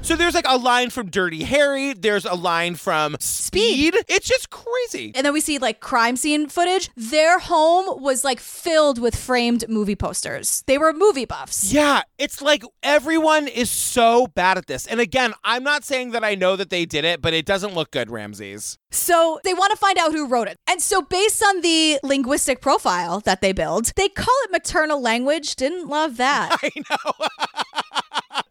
[0.07, 3.93] So there's like a line from Dirty Harry, there's a line from Speed.
[4.07, 5.11] It's just crazy.
[5.13, 6.89] And then we see like crime scene footage.
[6.95, 10.63] Their home was like filled with framed movie posters.
[10.65, 11.73] They were movie buffs.
[11.73, 14.87] Yeah, it's like everyone is so bad at this.
[14.87, 17.73] And again, I'm not saying that I know that they did it, but it doesn't
[17.73, 18.77] look good, Ramseys.
[18.91, 20.57] So they want to find out who wrote it.
[20.69, 25.57] And so, based on the linguistic profile that they build, they call it maternal language.
[25.57, 26.57] Didn't love that.
[26.63, 27.27] I know.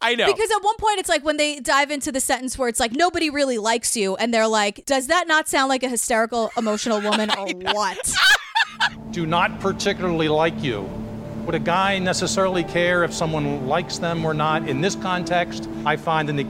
[0.06, 0.26] I know.
[0.26, 2.92] Because at one point, it's like when they dive into the sentence where it's like,
[2.92, 4.14] nobody really likes you.
[4.16, 8.14] And they're like, does that not sound like a hysterical, emotional woman or what?
[9.10, 10.82] Do not particularly like you.
[11.44, 14.68] Would a guy necessarily care if someone likes them or not?
[14.68, 16.44] In this context, I find in the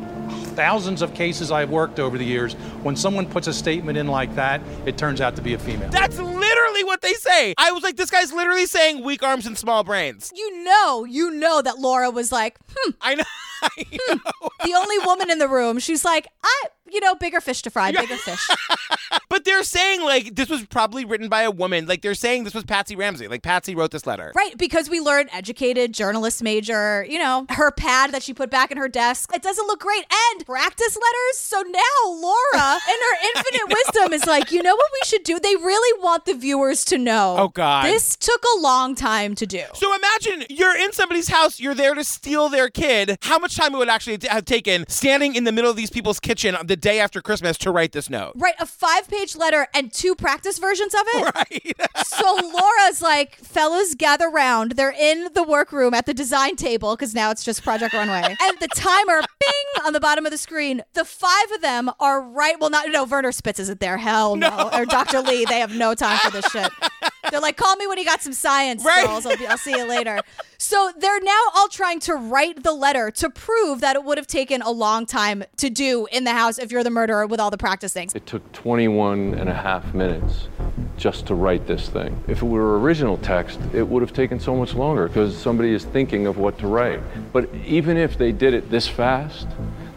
[0.57, 4.35] thousands of cases I've worked over the years, when someone puts a statement in like
[4.35, 5.91] that, it turns out to be a female.
[5.91, 7.55] That's literally what they say.
[7.59, 10.33] I was like, this guy's literally saying weak arms and small brains.
[10.35, 12.91] You know, you know that Laura was like, hmm.
[13.01, 13.25] I know.
[14.09, 14.19] Hmm.
[14.65, 15.79] the only woman in the room.
[15.79, 18.49] She's like, I, you know, bigger fish to fry, bigger fish.
[19.29, 21.87] But they're saying like this was probably written by a woman.
[21.87, 23.29] Like they're saying this was Patsy Ramsey.
[23.29, 24.33] Like Patsy wrote this letter.
[24.35, 28.71] Right, because we learned educated journalist major, you know, her pad that she put back
[28.71, 29.31] in her desk.
[29.35, 30.05] It doesn't look great.
[30.33, 31.39] And practice letters.
[31.39, 35.39] So now Laura, in her infinite wisdom, is like, you know what we should do?
[35.39, 37.37] They really want the viewers to know.
[37.39, 37.85] Oh, God.
[37.87, 39.63] This took a long time to do.
[39.75, 43.19] So imagine you're in somebody's house, you're there to steal their kid.
[43.23, 46.21] How much time it would actually have taken standing in the middle of these people's
[46.21, 48.33] kitchen the day after Christmas to write this note?
[48.37, 51.35] Right, a five page letter and two practice versions of it.
[51.35, 51.77] Right.
[52.07, 54.73] so Laura's like, fellas, gather round.
[54.73, 58.23] They're in the workroom at the design table because now it's just Project Runway.
[58.41, 60.83] and the timer, bing, on the bottom of the screen.
[60.95, 62.59] The five of them are right.
[62.61, 63.97] Well, not, no, Werner Spitz isn't there.
[63.99, 64.71] Hell no.
[64.73, 65.21] Or Dr.
[65.21, 65.45] Lee.
[65.45, 66.71] They have no time for this shit.
[67.31, 69.05] They're like, call me when you got some science, Right.
[69.07, 69.27] girls.
[69.27, 70.21] I'll, be, I'll see you later.
[70.59, 74.27] So they're now all trying to write the letter to prove that it would have
[74.27, 77.51] taken a long time to do in the house if you're the murderer with all
[77.51, 78.15] the practice things.
[78.15, 80.49] It took 21 and a half minutes
[80.97, 82.23] just to write this thing.
[82.27, 85.85] If it were original text, it would have taken so much longer because somebody is
[85.85, 87.01] thinking of what to write.
[87.33, 89.47] But even if they did it this fast,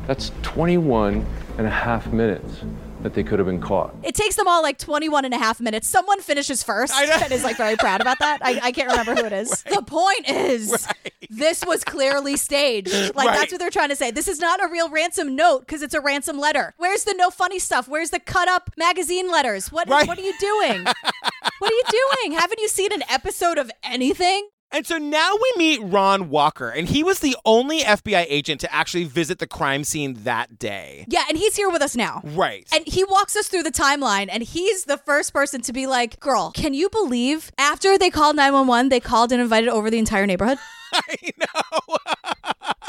[0.07, 1.25] that's 21
[1.57, 2.63] and a half minutes
[3.01, 3.95] that they could have been caught.
[4.03, 5.87] It takes them all like 21 and a half minutes.
[5.87, 8.39] Someone finishes first and is like very proud about that.
[8.41, 9.63] I, I can't remember who it is.
[9.79, 10.87] The point is,
[11.29, 12.91] this was clearly staged.
[13.15, 13.37] Like, Right.
[13.39, 14.11] that's what they're trying to say.
[14.11, 16.73] This is not a real ransom note because it's a ransom letter.
[16.77, 17.87] Where's the no funny stuff?
[17.87, 19.71] Where's the cut up magazine letters?
[19.71, 20.07] What, Right.
[20.07, 20.83] what are you doing?
[20.83, 21.83] what are you
[22.23, 22.31] doing?
[22.37, 24.49] Haven't you seen an episode of anything?
[24.71, 28.73] And so now we meet Ron Walker, and he was the only FBI agent to
[28.73, 31.05] actually visit the crime scene that day.
[31.07, 32.21] Yeah, and he's here with us now.
[32.23, 32.67] Right.
[32.71, 36.19] And he walks us through the timeline, and he's the first person to be like,
[36.19, 40.27] Girl, can you believe after they called 911, they called and invited over the entire
[40.27, 40.59] neighborhood?
[40.93, 41.97] I know.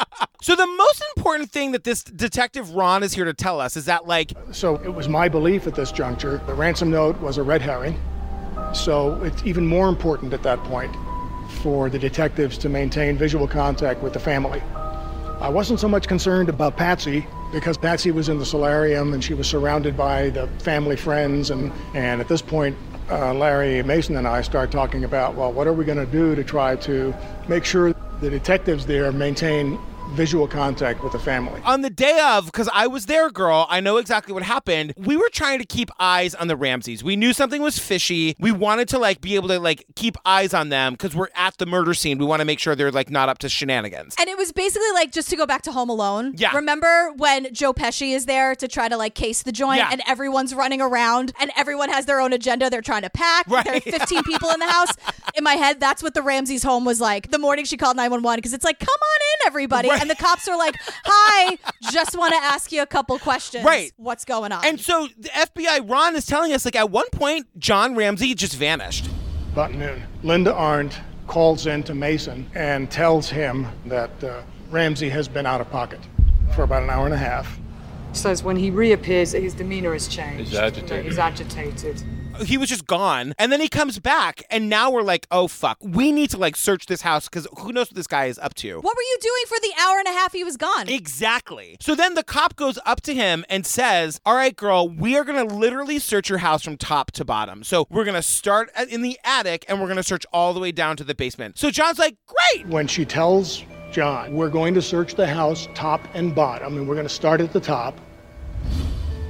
[0.42, 3.86] so the most important thing that this detective Ron is here to tell us is
[3.86, 7.42] that like So it was my belief at this juncture the ransom note was a
[7.42, 7.98] red herring.
[8.72, 10.94] So it's even more important at that point
[11.62, 14.62] for the detectives to maintain visual contact with the family.
[15.40, 19.34] I wasn't so much concerned about Patsy because Patsy was in the solarium and she
[19.34, 22.76] was surrounded by the family friends and, and at this point
[23.10, 26.34] uh, Larry Mason and I start talking about well what are we going to do
[26.34, 27.14] to try to
[27.48, 29.78] make sure the detectives there maintain
[30.10, 31.60] visual contact with the family.
[31.64, 34.92] on the day of, because I was there, girl, I know exactly what happened.
[34.96, 37.02] We were trying to keep eyes on the Ramseys.
[37.04, 38.36] We knew something was fishy.
[38.38, 41.56] We wanted to like be able to like keep eyes on them because we're at
[41.58, 42.18] the murder scene.
[42.18, 44.14] We want to make sure they're like not up to shenanigans.
[44.18, 46.34] And it was basically like just to go back to Home Alone.
[46.36, 46.54] Yeah.
[46.54, 49.90] Remember when Joe Pesci is there to try to like case the joint Yeah.
[49.92, 53.46] and everyone's running around and everyone has their own agenda they're trying to pack.
[53.48, 53.64] Right.
[53.64, 54.92] There are 15 people in the house.
[55.36, 58.38] In my head, that's what the Ramsey's home was like the morning she called 911
[58.38, 59.88] because it's like, come on in, everybody.
[59.88, 60.00] Right.
[60.00, 61.56] And the cops are like, hi,
[61.90, 63.64] just want to ask you a couple questions.
[63.64, 63.92] Right.
[63.96, 64.64] What's going on?
[64.64, 68.54] And so the FBI, Ron is telling us like at one point, John Ramsey just
[68.56, 69.08] vanished.
[69.52, 70.02] about noon.
[70.22, 75.60] Linda Arndt calls in to Mason and tells him that uh, Ramsey has been out
[75.60, 76.00] of pocket
[76.54, 77.58] for about an hour and a half.
[78.12, 80.50] Says when he reappears, his demeanor has changed.
[80.50, 81.04] He's agitated.
[81.04, 82.02] He's agitated.
[82.40, 83.34] He was just gone.
[83.38, 86.56] And then he comes back, and now we're like, oh fuck, we need to like
[86.56, 88.80] search this house because who knows what this guy is up to.
[88.80, 90.88] What were you doing for the hour and a half he was gone?
[90.88, 91.76] Exactly.
[91.80, 95.24] So then the cop goes up to him and says, All right, girl, we are
[95.24, 97.62] going to literally search your house from top to bottom.
[97.64, 100.60] So we're going to start in the attic and we're going to search all the
[100.60, 101.58] way down to the basement.
[101.58, 102.66] So John's like, Great.
[102.66, 106.94] When she tells John, we're going to search the house top and bottom, and we're
[106.94, 107.98] going to start at the top,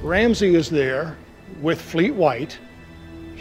[0.03, 1.17] Ramsey is there
[1.61, 2.59] with Fleet White.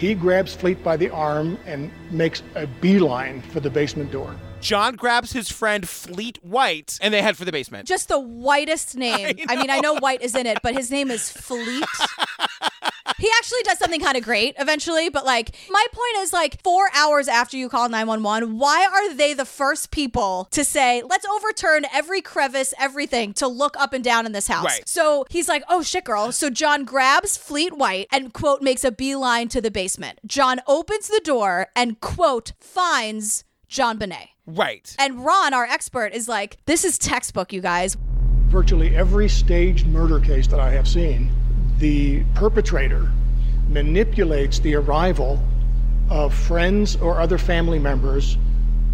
[0.01, 4.35] He grabs Fleet by the arm and makes a beeline for the basement door.
[4.63, 7.87] John grabs his friend Fleet White and they head for the basement.
[7.87, 9.37] Just the whitest name.
[9.47, 11.85] I, mean, I know White is in it, but his name is Fleet.
[13.19, 16.89] he actually does something kind of great eventually, but like, my point is like, four
[16.95, 21.85] hours after you call 911, why are they the first people to say, let's overturn
[21.93, 24.65] every crevice, everything to look up and down in this house?
[24.65, 24.89] Right.
[24.89, 26.33] So he's like, oh shit, girl.
[26.33, 30.21] So John grabs Fleet White and, quote, makes a beeline to the basement.
[30.27, 34.29] John opens the door and, quote, finds JonBenét.
[34.47, 34.95] Right.
[34.99, 37.97] And Ron, our expert, is like, this is textbook, you guys.
[38.49, 41.31] Virtually every staged murder case that I have seen,
[41.81, 43.11] the perpetrator
[43.69, 45.43] manipulates the arrival
[46.11, 48.37] of friends or other family members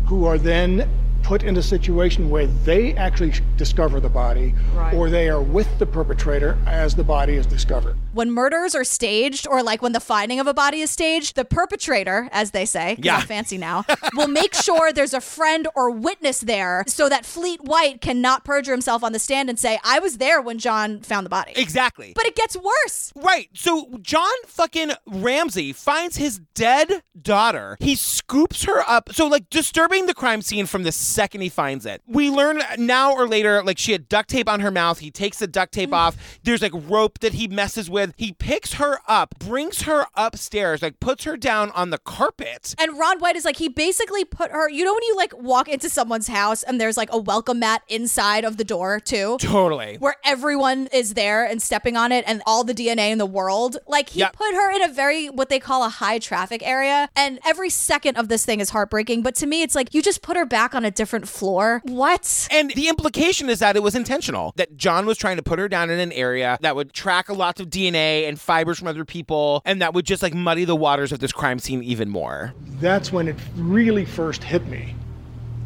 [0.07, 0.89] who are then
[1.23, 4.95] put in a situation where they actually discover the body Right.
[4.95, 7.97] or they are with the perpetrator as the body is discovered.
[8.13, 11.45] When murders are staged, or like when the finding of a body is staged, the
[11.45, 13.21] perpetrator, as they say, Yeah.
[13.21, 18.01] Fancy now, will make sure there's a friend or witness there so that Fleet White
[18.01, 21.31] cannot perjure himself on the stand and say, I was there when John found the
[21.31, 21.53] body.
[21.57, 22.13] Exactly.
[22.15, 23.13] But it gets worse.
[23.17, 23.49] Right.
[23.55, 27.77] So John fucking Ramsey finds his dead daughter.
[27.81, 29.11] He scoops her up.
[29.13, 32.03] So like disturbing the crime scene from the second he finds it.
[32.07, 34.99] We learn now or later like she had duct tape on her mouth.
[34.99, 35.97] He takes the duct tape mm.
[35.97, 36.39] off.
[36.45, 38.13] There's like rope that he messes with.
[38.19, 42.75] He picks her up, brings her upstairs, like puts her down on the carpet.
[42.79, 45.69] And Ron White is like, he basically put her, you know, when you like walk
[45.69, 49.39] into someone's house and there's like a welcome mat inside of the door, too?
[49.41, 49.97] Totally.
[49.99, 53.79] Where everyone is there and stepping on it and all the DNA in the world.
[53.87, 54.35] Like, he Yep.
[54.35, 57.09] put her in a very, what they call a high traffic area.
[57.17, 59.23] And every second of this thing is heartbreaking.
[59.23, 61.81] But to me, it's like, you just put her back on a different floor.
[61.85, 62.49] What?
[62.51, 64.53] And the implication is that it was intentional.
[64.57, 67.35] That John was trying to put her down in an area that would track a
[67.35, 70.77] lot of DNA and fibers from other people and that would just like muddy the
[70.77, 72.55] waters of this crime scene even more.
[72.81, 74.95] That's when it really first hit me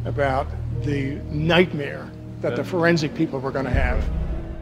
[0.05, 0.47] about
[0.83, 2.09] the nightmare
[2.41, 4.03] that the forensic people were going to have.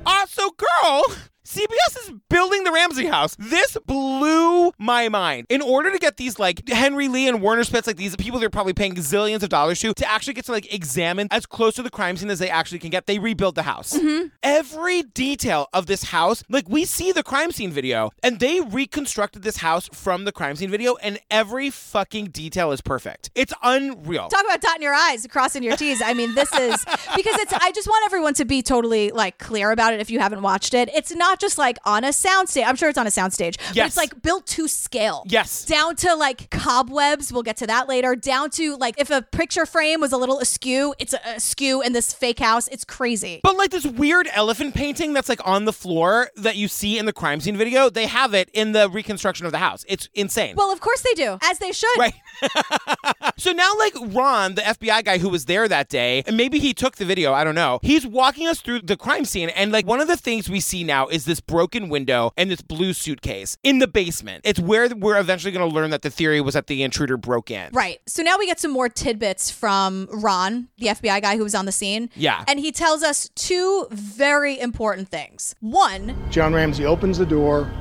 [0.05, 1.03] Also, girl,
[1.49, 3.35] CBS is building the Ramsey house.
[3.39, 5.47] This blew my mind.
[5.49, 8.51] In order to get these like Henry Lee and Werner Spitz, like these people they're
[8.51, 11.81] probably paying zillions of dollars to, to actually get to like examine as close to
[11.81, 13.93] the crime scene as they actually can get, they rebuild the house.
[13.93, 14.27] Mm-hmm.
[14.43, 19.41] Every detail of this house, like we see the crime scene video, and they reconstructed
[19.41, 23.31] this house from the crime scene video, and every fucking detail is perfect.
[23.33, 24.27] It's unreal.
[24.27, 25.99] Talk about dotting your I's, crossing your T's.
[25.99, 26.85] I mean, this is
[27.15, 30.19] because it's, I just want everyone to be totally like clear about it if you
[30.19, 30.91] haven't watched it.
[30.93, 32.65] It's not just like on a soundstage.
[32.65, 33.87] I'm sure it's on a soundstage, but Yes.
[33.89, 35.23] it's like built to scale.
[35.27, 35.65] Yes.
[35.65, 37.31] Down to like cobwebs.
[37.33, 38.15] We'll get to that later.
[38.15, 41.93] Down to like if a picture frame was a little askew, it's a- askew in
[41.93, 42.67] this fake house.
[42.69, 43.39] It's crazy.
[43.43, 47.05] But like this weird elephant painting that's like on the floor that you see in
[47.05, 49.85] the crime scene video, they have it in the reconstruction of the house.
[49.87, 50.55] It's insane.
[50.55, 51.97] Well, of course they do, as they should.
[51.97, 52.13] Right.
[53.37, 56.73] so now, like Ron, the FBI guy who was there that day, and maybe he
[56.73, 57.79] took the video, I don't know.
[57.81, 60.83] He's walking us through the crime scene, and like one of the things we see
[60.83, 64.41] now is this broken window and this blue suitcase in the basement.
[64.43, 67.51] It's where we're eventually going to learn that the theory was that the intruder broke
[67.51, 67.69] in.
[67.71, 67.99] Right.
[68.07, 71.65] So now we get some more tidbits from Ron, the FBI guy who was on
[71.65, 72.09] the scene.
[72.15, 72.43] Yeah.
[72.47, 75.55] And he tells us two very important things.
[75.61, 77.71] One, John Ramsey opens the door,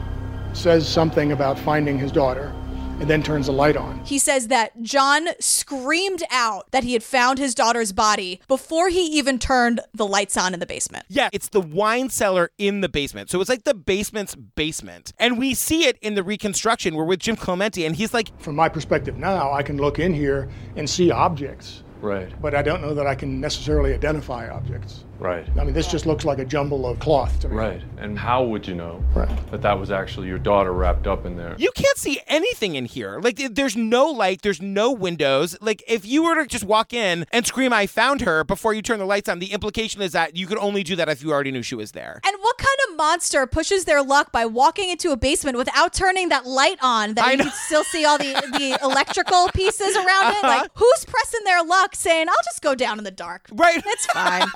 [0.53, 2.53] says something about finding his daughter,
[3.01, 4.05] and then turns the light on.
[4.05, 9.07] he says that John screamed out that he had found his daughter's body before he
[9.19, 11.05] even turned the lights on in the basement.
[11.09, 13.31] Yeah, it's the wine cellar in the basement.
[13.31, 15.13] So it's like the basement's basement.
[15.19, 16.95] And we see it in the reconstruction.
[16.95, 20.13] We're with Jim Clemente, and he's like, From my perspective now, I can look in
[20.13, 25.05] here and see objects, Right, but I don't know that I can necessarily identify objects.
[25.19, 27.57] Right, I mean, this just looks like a jumble of cloth to me.
[27.57, 27.83] right.
[27.99, 29.29] And how would you know Right.
[29.51, 31.55] that that was actually your daughter wrapped up in there?
[31.59, 33.19] You can't see anything in here.
[33.21, 35.57] Like, there's no light, there's no windows.
[35.61, 38.83] Like, if you were to just walk in and scream, I found her before you
[38.83, 41.33] turn the lights on, the implication is that you could only do that if you
[41.33, 42.21] already knew she was there.
[42.25, 46.29] And what kind of monster pushes their luck by walking into a basement without turning
[46.29, 47.45] that light on that I you know.
[47.45, 50.45] can still see all the, the electrical pieces around it?
[50.45, 50.47] Uh-huh.
[50.63, 53.49] Like, who's pressing their luck saying, I'll just go down in the dark?
[53.53, 53.83] Right.
[53.85, 54.47] It's fine.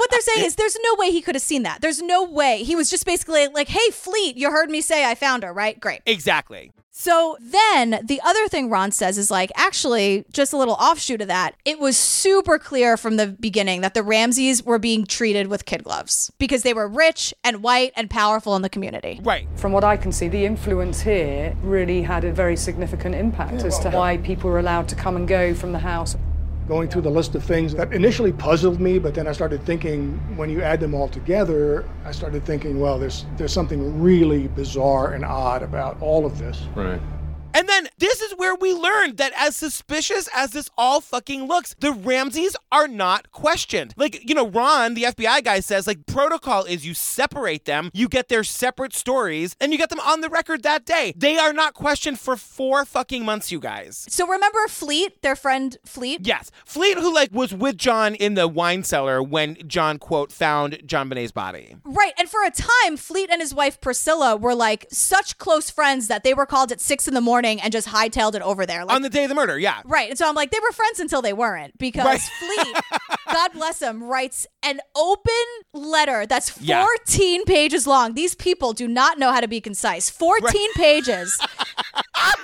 [0.00, 1.82] What they're saying is there's no way he could have seen that.
[1.82, 2.64] There's no way.
[2.64, 5.78] He was just basically like, hey, Fleet, you heard me say I found her, right?
[5.78, 6.00] Great.
[6.06, 6.72] Exactly.
[6.90, 11.28] So then the other thing Ron says is like, actually, just a little offshoot of
[11.28, 11.54] that.
[11.64, 15.84] It was super clear from the beginning that the Ramseys were being treated with kid
[15.84, 19.20] gloves because they were rich and white and powerful in the community.
[19.22, 19.46] Right.
[19.56, 23.78] From what I can see, the influence here really had a very significant impact as
[23.80, 26.16] to why people were allowed to come and go from the house.
[26.70, 30.12] Going through the list of things that initially puzzled me, but then I started thinking
[30.36, 35.14] when you add them all together, I started thinking, well, there's there's something really bizarre
[35.14, 36.62] and odd about all of this.
[36.76, 37.00] Right.
[37.52, 41.74] And then this is where we learned that as suspicious as this all fucking looks,
[41.80, 43.92] the Ramseys are not questioned.
[43.96, 48.08] Like, you know, Ron, the FBI guy says like protocol is you separate them, you
[48.08, 51.12] get their separate stories, and you get them on the record that day.
[51.16, 54.06] They are not questioned for 4 fucking months, you guys.
[54.08, 56.26] So remember Fleet, their friend Fleet?
[56.26, 56.50] Yes.
[56.64, 61.32] Fleet who like was with John in the wine cellar when John quote found JonBenét's
[61.32, 61.76] body.
[61.84, 62.12] Right.
[62.18, 66.22] And for a time, Fleet and his wife Priscilla were like such close friends that
[66.22, 68.84] they were called at six in the morning and just hightailed it over there.
[68.84, 69.82] Like, on the day of the murder, yeah.
[69.84, 70.10] Right.
[70.10, 72.20] And so I'm like, they were friends until they weren't because Right.
[72.20, 72.76] Fleet,
[73.32, 75.32] God bless him, writes an open
[75.72, 77.44] letter that's 14 Yeah.
[77.46, 78.14] pages long.
[78.14, 80.10] These people do not know how to be concise.
[80.10, 81.40] 14 pages.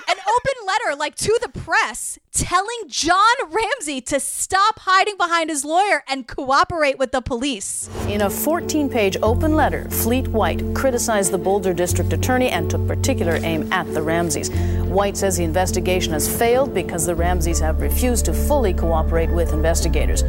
[0.09, 5.65] An open letter, like to the press, telling John Ramsey to stop hiding behind his
[5.65, 7.89] lawyer and cooperate with the police.
[8.07, 12.87] In a 14 page open letter, Fleet White criticized the Boulder District Attorney and took
[12.87, 14.49] particular aim at the Ramseys.
[14.85, 19.53] White says the investigation has failed because the Ramseys have refused to fully cooperate with
[19.53, 20.23] investigators.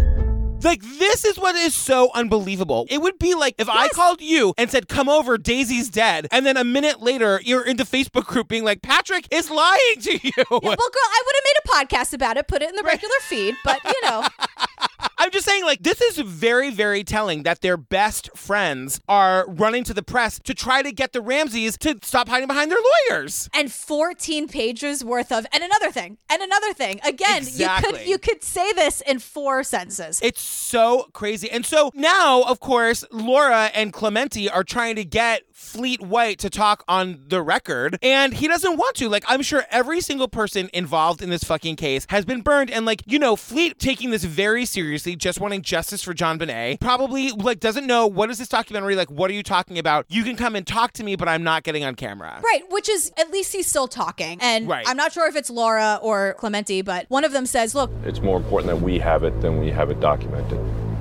[0.63, 2.87] Like this is what is so unbelievable.
[2.91, 6.45] It would be like if I called you and said, "Come over, Daisy's dead," and
[6.45, 10.13] then a minute later you're in the Facebook group being like, "Patrick is lying to
[10.13, 12.77] you." Yeah, well, girl, I would have made a podcast about it, put it in
[12.77, 14.27] the regular feed, but you know.
[15.19, 19.85] I'm just saying, like, this is very, very telling that their best friends are running
[19.85, 22.79] to the press to try to get the Ramseys to stop hiding behind their
[23.11, 23.49] lawyers.
[23.53, 27.93] and 14 pages worth of and another thing and another thing again you Exactly.
[27.99, 31.51] could you could say this in four sentences It's so crazy.
[31.51, 36.49] And so now, of course, Laura and Clemente are trying to get Fleet White to
[36.49, 39.09] talk on the record, and he doesn't want to.
[39.09, 42.71] Like, I'm sure every single person involved in this fucking case has been burned.
[42.71, 47.33] And, like, you know, Fleet taking this very seriously, just wanting justice for JonBenét, probably,
[47.33, 48.95] like, doesn't know what is this documentary?
[48.95, 50.07] Like, what are you talking about?
[50.09, 52.41] You can come and talk to me, but I'm not getting on camera.
[52.45, 54.87] right which is at least he's still talking and Right.
[54.89, 58.21] i'm not sure if it's laura or clemente but one of them says look It's
[58.21, 60.59] more important that we have it than we have it documented.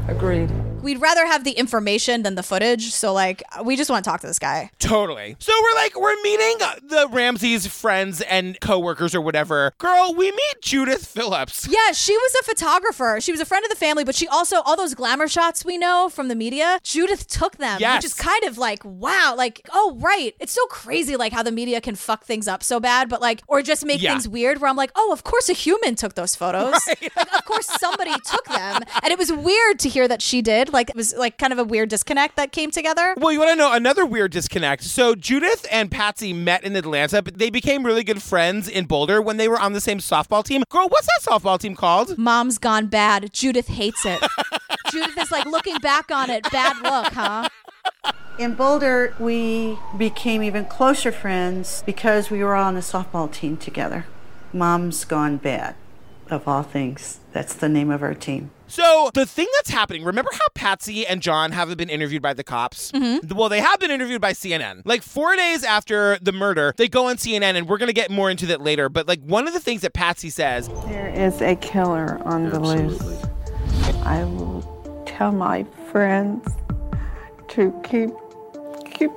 [0.08, 0.50] Agreed.
[0.88, 4.22] We'd rather have the information than the footage so like we just want to talk
[4.22, 5.36] to this guy Totally.
[5.40, 9.74] So we're like, we're meeting the Ramseys friends and coworkers or whatever.
[9.80, 11.68] Girl, we meet Judith Phillips.
[11.70, 14.62] yeah she was a photographer she was a friend of the family but she also
[14.66, 17.98] all those glamour shots we know from the media judith took them Yes.
[17.98, 21.52] which is kind of like wow like oh right it's so crazy like how the
[21.52, 24.12] media can fuck things up so bad but like or just make Yeah.
[24.12, 27.46] things weird where i'm like oh of course a human took those photos like of
[27.46, 30.96] course somebody took them and it was weird to hear that she did like it
[30.96, 33.74] was like kind of a weird disconnect that came together Well, you want to know
[33.74, 34.84] another weird disconnect?
[34.84, 39.22] So Judith and Patsy met in Atlanta, but they became really good friends in Boulder
[39.22, 40.64] when they were on the same softball team.
[40.70, 42.18] Girl, what's that softball team called?
[42.18, 44.22] mom's gone bad judith hates it
[44.92, 47.48] judith is like looking back on it bad look huh
[48.38, 53.58] In Boulder, we became even closer friends because we were all on the softball team
[53.58, 54.06] together.
[54.54, 55.74] Mom's Gone Bad,
[56.30, 57.20] of all things.
[57.34, 58.52] That's the name of our team.
[58.68, 62.44] So the thing that's happening, remember how Patsy and John haven't been interviewed by the
[62.44, 62.92] cops?
[62.92, 63.36] Mm-hmm.
[63.36, 64.82] Well, they have been interviewed by CNN.
[64.86, 68.30] Like four days after the murder, they go on CNN, and we're gonna get more
[68.30, 68.90] into that later.
[68.90, 72.60] But like one of the things that Patsy says, There is a killer on the
[72.60, 73.02] loose.
[74.04, 76.48] I will tell my friends
[77.50, 78.10] to keep
[78.94, 79.12] keep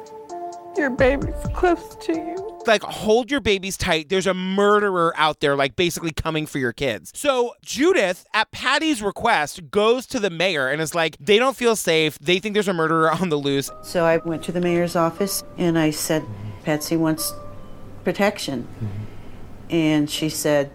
[0.76, 2.49] your babies close to you.
[2.66, 4.08] Like hold your babies tight.
[4.08, 7.12] There's a murderer out there like basically coming for your kids.
[7.14, 11.76] So judith at patty's request goes to the mayor and is like they don't feel
[11.76, 12.18] safe.
[12.18, 13.70] They think there's a murderer on the loose.
[13.82, 16.24] So I went to the mayor's office and I said,
[16.64, 17.32] Patsy wants
[18.04, 18.62] protection.
[18.62, 19.74] Mm-hmm.
[19.74, 20.70] And she said,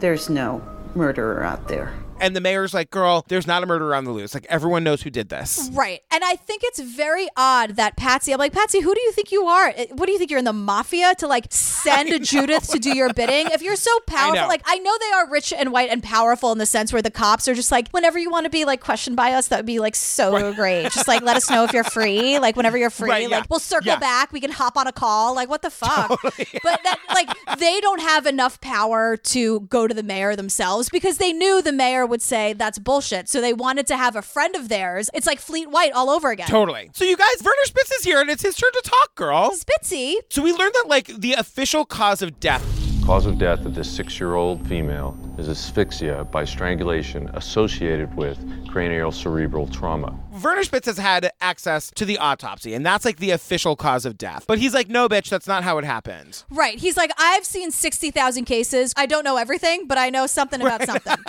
[0.00, 0.62] There's no
[0.94, 1.94] murderer out there.
[2.20, 5.02] And the mayor's like girl there's not a murder on the loose like everyone knows
[5.02, 6.00] who did this Right.
[6.10, 9.30] And I think it's very odd that Patsy, I'm like, Patsy, who do you think
[9.30, 9.72] you are?
[9.76, 12.96] Eh, What do you think you're in the mafia to like send Judith to do
[12.96, 13.46] your bidding?
[13.52, 14.48] If you're so powerful, know.
[14.48, 17.10] like I know they are rich and white and powerful in the sense where the
[17.10, 19.66] cops are just like, whenever you want to be like questioned by us, that would
[19.66, 20.90] be like so great.
[20.90, 22.38] Just like let us know if you're free.
[22.38, 23.38] Like whenever you're free, Right, yeah.
[23.38, 23.98] like we'll circle Yeah.
[23.98, 24.32] back.
[24.32, 25.34] We can hop on a call.
[25.34, 26.08] Like what the fuck?
[26.22, 31.18] But that like they don't have enough power to go to the mayor themselves because
[31.18, 33.28] they knew the mayor would say that's bullshit.
[33.28, 35.10] So they wanted to have a friend of theirs.
[35.14, 36.48] It's like Fleet White all over again.
[36.48, 36.90] Totally.
[36.94, 39.50] So you guys, Werner Spitz is here and it's his turn to talk, girl.
[39.52, 40.16] Spitzy.
[40.30, 42.64] So we learned that like the official cause of death
[43.08, 48.36] Cause of death of this six year old female is asphyxia by strangulation associated with
[48.68, 50.18] cranial cerebral trauma.
[50.42, 54.18] Werner Spitz has had access to the autopsy, and that's like the official cause of
[54.18, 54.44] death.
[54.46, 56.44] But he's like, no, bitch, that's not how it happened.
[56.50, 56.78] Right.
[56.78, 58.92] He's like, I've seen 60,000 cases.
[58.96, 61.16] I don't know everything, but I know something about something.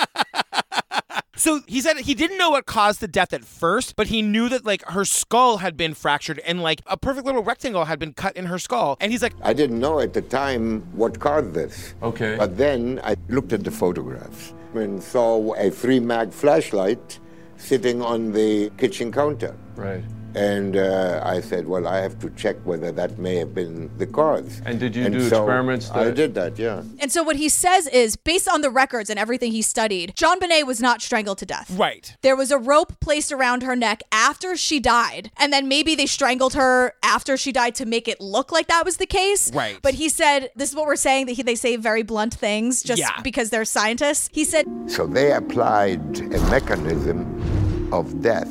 [1.40, 4.50] So he said he didn't know what caused the death at first, but he knew
[4.50, 8.12] that like her skull had been fractured and like a perfect little rectangle had been
[8.12, 8.98] cut in her skull.
[9.00, 11.94] And he's like, I didn't know at the time what caused this.
[12.04, 12.36] Okay.
[12.38, 17.20] But then I looked at the photographs and saw a three mag flashlight
[17.60, 19.55] sitting on the kitchen counter.
[19.76, 20.03] Right.
[20.36, 24.06] And uh, I said, well, I have to check whether that may have been the
[24.06, 24.62] cause.
[24.66, 26.84] And did you do so experiments I did that, yeah.
[27.00, 30.66] And so what he says is, based on the records and everything he studied, JonBenét
[30.66, 31.72] was not strangled to death.
[31.72, 32.16] Right.
[32.22, 36.06] There was a rope placed around her neck after she died, and then maybe they
[36.06, 39.52] strangled her after she died to make it look like that was the case.
[39.54, 39.80] Right.
[39.82, 42.84] But he said, this is what we're saying, that he, they say very blunt things
[42.84, 43.20] just Yeah.
[43.24, 44.30] because they're scientists.
[44.32, 48.50] He said, So they applied a mechanism of death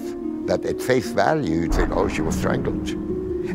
[0.49, 2.88] that at face value you'd think, oh, she was strangled.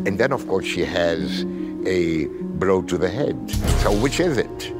[0.05, 1.43] And then, of course, she has
[1.85, 2.27] a
[2.61, 3.37] blow to the head.
[3.81, 4.73] So which is it?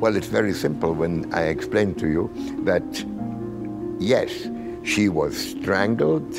[0.00, 2.30] Well, it's very simple when I explain to you
[2.64, 2.84] that,
[3.98, 4.48] yes,
[4.82, 6.30] she was strangled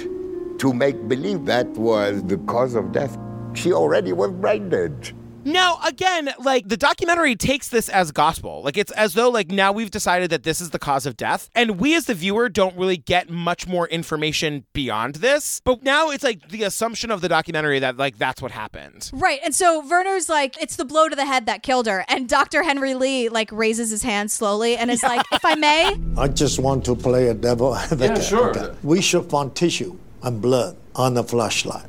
[0.59, 3.17] to make believe that was the cause of death.
[3.53, 5.13] She already was brain dead.
[5.45, 8.63] Now, again, like the documentary takes this as gospel.
[8.63, 11.49] Like it's as though like now we've decided that this is the cause of death,
[11.53, 15.61] and we as the viewer don't really get much more information beyond this.
[15.63, 19.11] But now it's like the assumption of the documentary that like that's what happened.
[19.13, 19.39] Right.
[19.45, 22.03] And so Werner's like, it's the blow to the head that killed her.
[22.07, 22.63] And Dr.
[22.63, 26.57] Henry Lee like raises his hand slowly and is like, if I may, I just
[26.59, 28.23] want to play a devil advocate.
[28.23, 28.75] sure.
[28.81, 31.85] We should find tissue and blood on the flashlight.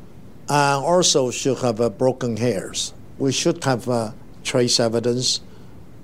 [0.49, 2.93] And also should have uh, broken hairs.
[3.19, 4.13] We should have uh,
[4.45, 5.41] trace evidence,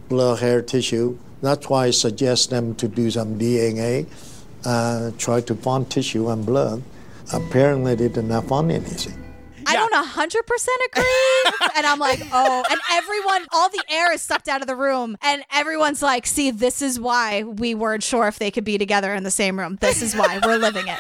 [0.09, 1.19] blood, hair, tissue.
[1.43, 4.07] That's why I suggest them to do some DNA,
[4.65, 6.83] uh, try to find tissue and blood.
[7.33, 9.19] Apparently, they did not find anything.
[9.67, 11.69] I don't 100% agree.
[11.77, 15.17] and I'm like, oh, and everyone, all the air is sucked out of the room.
[15.23, 19.15] And everyone's like, see, this is why we weren't sure if they could be together
[19.15, 19.79] in the same room.
[19.81, 20.99] This is why we're living it.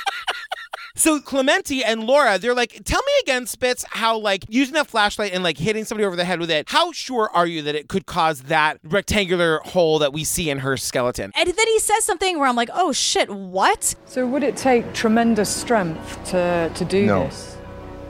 [0.94, 5.32] So Clemente and Laura, they're like, tell me again, Spitz, how like using that flashlight
[5.32, 7.88] and like hitting somebody over the head with it, how sure are you that it
[7.88, 11.32] could cause that rectangular hole that we see in her skeleton?
[11.34, 13.94] And then he says something where I'm like, oh shit, what?
[14.06, 17.24] So would it take tremendous strength to, to do No.
[17.24, 17.48] this?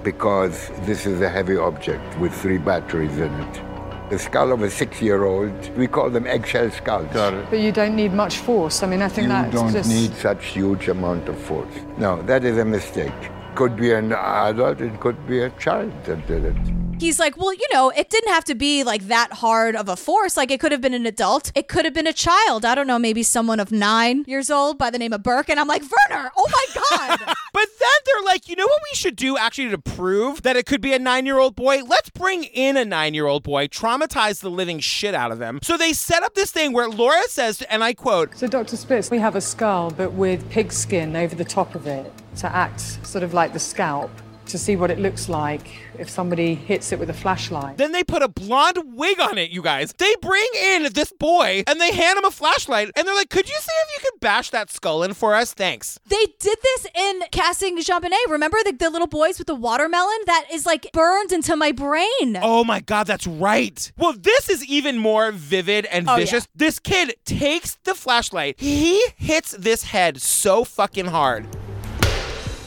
[0.02, 3.62] because this is a heavy object with three batteries in it.
[4.12, 7.08] The skull of a six-year-old, we call them eggshell skulls.
[7.14, 7.46] Got it.
[7.48, 8.82] But you don't need much force.
[8.82, 9.88] I mean, I think You that's don't just.
[9.88, 11.74] need such huge amount of force.
[11.96, 13.14] No, that is a mistake.
[13.54, 16.56] Could be an adult, it could be a child that did it.
[17.02, 19.96] He's like, well, you know, it didn't have to be like that hard of a
[19.96, 20.36] force.
[20.36, 21.50] Like, it could have been an adult.
[21.56, 22.64] It could have been a child.
[22.64, 25.50] I don't know, maybe someone of nine years old by the name of Burke.
[25.50, 27.34] And I'm like, Werner, oh my God.
[27.52, 30.64] But then they're like, you know what we should do actually to prove that it
[30.64, 31.82] could be a nine year old boy?
[31.84, 35.58] Let's bring in a nine year old boy, traumatize the living shit out of them.
[35.62, 38.76] So they set up this thing where Laura says, and I quote, So, Dr.
[38.76, 42.54] Spitz, we have a skull, but with pig skin over the top of it to
[42.54, 44.10] act sort of like the scalp
[44.44, 45.70] to see what it looks like
[46.00, 47.78] if somebody hits it with a flashlight.
[47.78, 49.94] Then they put a blonde wig on it, you guys.
[49.96, 53.48] They bring in this boy and they hand him a flashlight and they're like, could
[53.48, 55.54] you see if you could bash that skull in for us?
[55.54, 55.98] Thanks.
[56.06, 58.28] They did this in casting JonBenét.
[58.28, 60.18] Remember the, the little boys with the watermelon?
[60.26, 62.36] That is like burned into my brain.
[62.42, 63.92] Oh my God, that's right.
[63.96, 66.48] Well, this is even more vivid and Oh, vicious.
[66.54, 71.46] This kid takes the flashlight, he hits this head so fucking hard.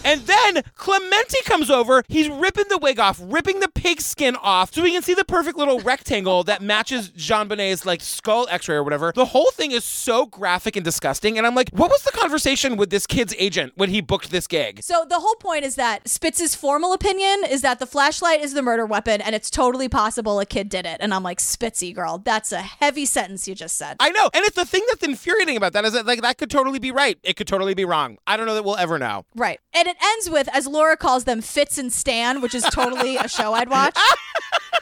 [0.05, 2.03] And then Clemente comes over.
[2.07, 5.25] He's ripping the wig off, ripping the pig skin off, so we can see the
[5.25, 9.11] perfect little rectangle that matches JonBenét's like skull X-ray or whatever.
[9.13, 11.37] The whole thing is so graphic and disgusting.
[11.37, 14.47] And I'm like, what was the conversation with this kid's agent when he booked this
[14.47, 14.83] gig?
[14.83, 18.61] So the whole point is that Spitz's formal opinion is that the flashlight is the
[18.61, 20.97] murder weapon and it's totally possible a kid did it.
[20.99, 23.97] And I'm like, Spitzy girl, that's a heavy sentence you just said.
[23.99, 26.51] I know, and it's the thing that's infuriating about that is that like that could
[26.51, 27.17] totally be right.
[27.23, 28.17] It could totally be wrong.
[28.27, 29.25] I don't know that we'll ever know.
[29.35, 29.59] Right.
[29.73, 33.17] And it it ends with, as Laura calls them, Fitz and Stan, which is totally
[33.17, 33.97] a show I'd watch.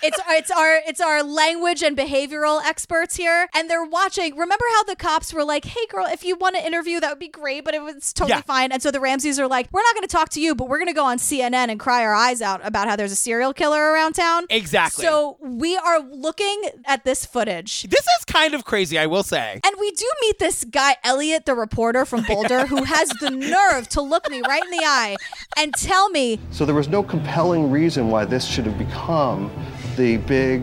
[0.01, 4.35] It's it's our it's our language and behavioral experts here, and they're watching.
[4.35, 7.19] Remember how the cops were like, "Hey, girl, if you want to interview, that would
[7.19, 8.41] be great," but it was totally Yeah.
[8.41, 8.73] fine.
[8.73, 10.79] And so the Ramseys are like, "We're not going to talk to you, but we're
[10.79, 13.53] going to go on CNN and cry our eyes out about how there's a serial
[13.53, 15.05] killer around town." Exactly.
[15.05, 17.83] So we are looking at this footage.
[17.83, 19.61] This is kind of crazy, I will say.
[19.63, 23.87] And we do meet this guy, Elliot, the reporter from Boulder, who has the nerve
[23.89, 25.02] to look me right in the eye
[25.57, 29.51] and tell me, So there was no compelling reason why this should have become
[29.95, 30.61] the big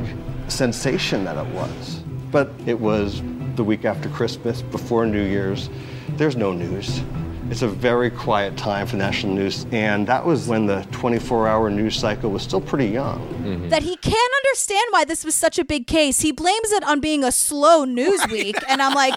[0.48, 2.00] sensation that it was.
[2.30, 3.22] But it was
[3.56, 5.68] the week after Christmas, before New Year's.
[6.16, 7.02] There's no news.
[7.50, 11.68] It's a very quiet time for national news, and that was when the 24 hour
[11.68, 13.18] news cycle was still pretty young.
[13.42, 13.68] Mm-hmm.
[13.70, 16.20] that he can't understand why this was such a big case.
[16.20, 18.56] He blames it on being a slow news week.
[18.68, 19.14] And I'm like,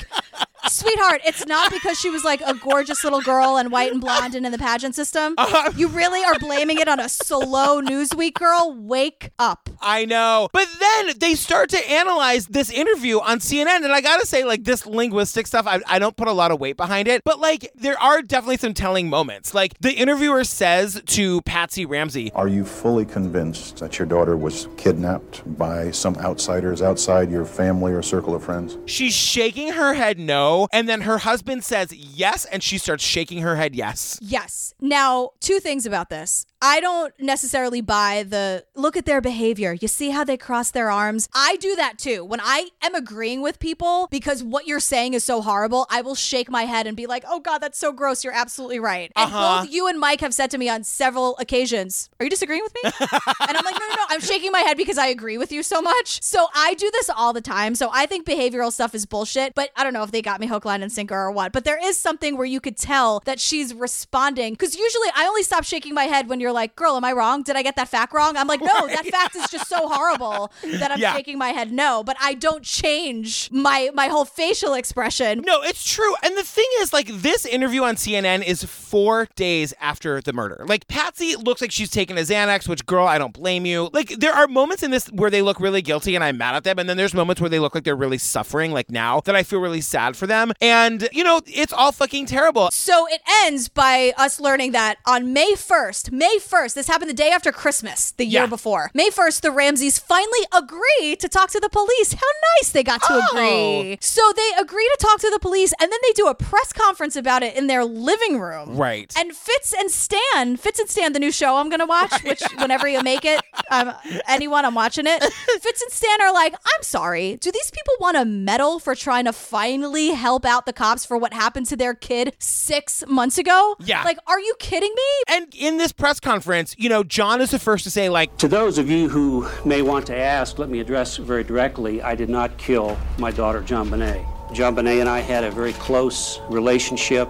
[0.83, 4.35] sweetheart, it's not because she was like a gorgeous little girl and white and blonde
[4.35, 5.35] and in the pageant system.
[5.37, 5.71] Uh-huh.
[5.75, 8.75] You really are blaming it on a slow Newsweek girl.
[8.77, 9.69] Wake up.
[9.81, 10.49] I know.
[10.51, 13.83] But then they start to analyze this interview on CNN.
[13.83, 16.51] And I got to say, like, this linguistic stuff, I, I don't put a lot
[16.51, 17.23] of weight behind it.
[17.23, 19.53] But, like, there are definitely some telling moments.
[19.53, 24.67] Like, the interviewer says to Patsy Ramsey, Are you fully convinced that your daughter was
[24.77, 28.77] kidnapped by some outsiders outside your family or circle of friends?
[28.85, 30.67] She's shaking her head no.
[30.73, 32.45] And then her husband says yes.
[32.45, 34.19] And she starts shaking her head yes.
[34.21, 34.73] Yes.
[34.81, 36.45] Now, two things about this.
[36.65, 39.73] I don't necessarily buy the look at their behavior.
[39.73, 41.27] You see how they cross their arms?
[41.35, 42.23] I do that too.
[42.23, 46.15] When I am agreeing with people because what you're saying is so horrible, I will
[46.15, 48.23] shake my head and be like, oh God, that's so gross.
[48.23, 49.11] You're absolutely right.
[49.17, 49.63] And Uh-huh.
[49.63, 52.73] both you and Mike have said to me on several occasions, Are you disagreeing with
[52.81, 52.91] me?
[53.01, 54.03] and I'm like, No, no, no.
[54.07, 56.21] I'm shaking my head because I agree with you so much.
[56.23, 57.75] So I do this all the time.
[57.75, 60.47] So I think behavioral stuff is bullshit, but I don't know if they got me
[60.47, 61.51] hook, line, and sinker or what.
[61.51, 64.53] But there is something where you could tell that she's responding.
[64.53, 67.43] Because usually I only stop shaking my head when you're like, girl, am I wrong?
[67.43, 68.37] Did I get that fact wrong?
[68.37, 71.13] I'm like, no, that fact is just so horrible that I'm Yeah.
[71.13, 72.03] shaking my head no.
[72.03, 75.41] But I don't change my my whole facial expression.
[75.45, 76.13] No, it's true.
[76.23, 80.63] And the thing is, like, this interview on CNN is four days after the murder.
[80.67, 83.89] Like, Patsy looks like she's taken a Xanax, which, girl, I don't blame you.
[83.93, 86.63] Like, there are moments in this where they look really guilty and I'm mad at
[86.63, 86.79] them.
[86.79, 89.43] And then there's moments where they look like they're really suffering, like now, that I
[89.43, 90.51] feel really sad for them.
[90.61, 92.69] And, you know, it's all fucking terrible.
[92.71, 97.13] So it ends by us learning that on May 1st, May 1st, this happened the
[97.15, 98.47] day after Christmas, the year Yeah.
[98.47, 98.91] before.
[98.93, 102.13] May 1st, the Ramseys finally agree to talk to the police.
[102.13, 102.27] How
[102.59, 103.27] nice they got to Oh.
[103.31, 103.97] agree.
[104.01, 107.15] So they agree to talk to the police and then they do a press conference
[107.15, 108.75] about it in their living room.
[108.77, 109.11] Right.
[109.17, 112.41] And Fitz and Stan, Fitz and Stan, the new show I'm going to watch, which
[112.57, 113.41] whenever you make it,
[113.71, 113.93] um,
[114.27, 115.23] anyone, I'm watching it.
[115.61, 117.37] Fitz and Stan are like, I'm sorry.
[117.37, 121.17] Do these people want a medal for trying to finally help out the cops for
[121.17, 123.75] what happened to their kid six months ago?
[123.79, 124.03] Yeah.
[124.03, 125.35] Like, are you kidding me?
[125.35, 128.47] And in this press conference, you know, John is the first to say, like, To
[128.47, 132.01] those of you who may want to ask, let me address very directly.
[132.01, 134.25] I did not kill my daughter, JonBenét.
[134.53, 137.27] John Bonet and I had a very close relationship.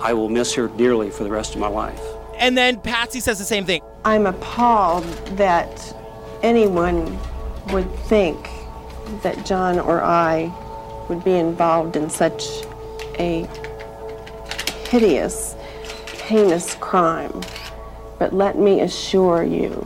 [0.00, 2.00] I will miss her dearly for the rest of my life.
[2.38, 3.80] and then Patsy says the same thing.
[4.04, 5.04] I'm appalled
[5.38, 5.96] that
[6.42, 7.18] anyone
[7.72, 8.50] would think
[9.22, 10.52] that John or I
[11.08, 12.44] would be involved in such
[13.18, 13.48] a
[14.90, 15.54] hideous,
[16.24, 17.40] heinous crime.
[18.18, 19.82] But let me assure you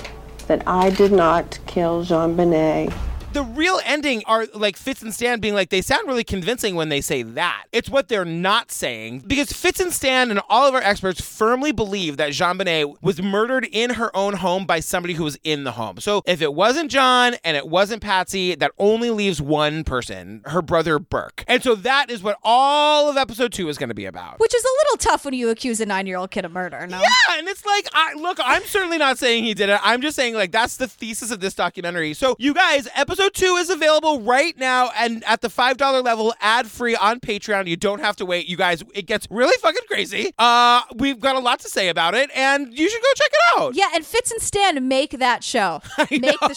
[0.47, 2.93] that I did not kill JonBenét.
[3.33, 6.89] The real ending are like Fitz and Stan being like, they sound really convincing when
[6.89, 7.66] they say that.
[7.70, 11.70] It's what they're not saying because Fitz and Stan and all of our experts firmly
[11.70, 15.70] believe that JonBenét was murdered in her own home by somebody who was in the
[15.72, 15.99] home.
[16.01, 20.61] So if it wasn't John and it wasn't Patsy, that only leaves one person, her
[20.61, 21.45] brother Burke.
[21.47, 24.41] And so that is what all of episode two is going to be about.
[24.41, 26.85] Which is a little tough when you accuse a nine year old kid of murder,
[26.89, 27.01] no?
[27.01, 29.78] Yeah, and it's like, I look, I'm certainly not saying he did it.
[29.85, 32.12] I'm just saying, like, that's the thesis of this documentary.
[32.14, 36.68] So, you guys, episode two is available right now and at the $5 level, ad
[36.68, 37.66] free on Patreon.
[37.66, 38.49] You don't have to wait.
[38.49, 40.33] You guys, it gets really fucking crazy.
[40.39, 43.61] Uh, we've got a lot to say about it, and you should go check it
[43.61, 43.75] out.
[43.75, 45.83] Yeah, and Fitz and Stan make that show.
[46.11, 46.55] Make the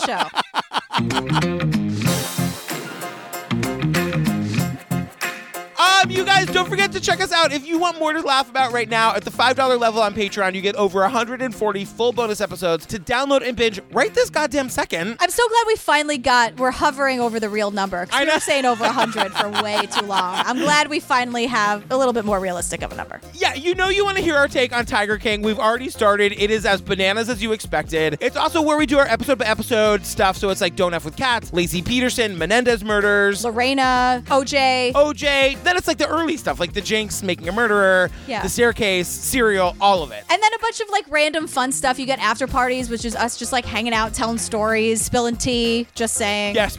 [2.37, 2.39] show.
[6.09, 7.51] You guys, don't forget to check us out.
[7.53, 10.53] If you want more to laugh about right now, at the $5 level on Patreon,
[10.53, 15.15] you get over 140 full bonus episodes to download and binge right this goddamn second.
[15.19, 16.57] I'm so glad we finally got.
[16.57, 18.05] We're hovering over the real number.
[18.05, 20.35] 'cause we were saying over 100 for way too long.
[20.45, 23.19] I'm glad we finally have a little bit more realistic of a number.
[23.33, 25.41] Yeah, you know you want to hear our take on Tiger King.
[25.41, 26.33] We've already started.
[26.37, 28.17] It is as bananas as you expected.
[28.21, 30.37] It's also where we do our episode by episode stuff.
[30.37, 34.91] So it's like Don't F with Cats, Laci Peterson, Menendez murders, Lorena, OJ.
[34.93, 35.63] OJ.
[35.63, 38.41] Then it's like the early stuff, like the Jinx making a murderer, Yeah.
[38.41, 40.23] the staircase, Serial, all of it.
[40.29, 41.99] And then a bunch of like random fun stuff.
[41.99, 45.87] You get after parties, which is us just like hanging out, telling stories, spilling tea,
[45.95, 46.55] just saying.
[46.55, 46.77] Yes.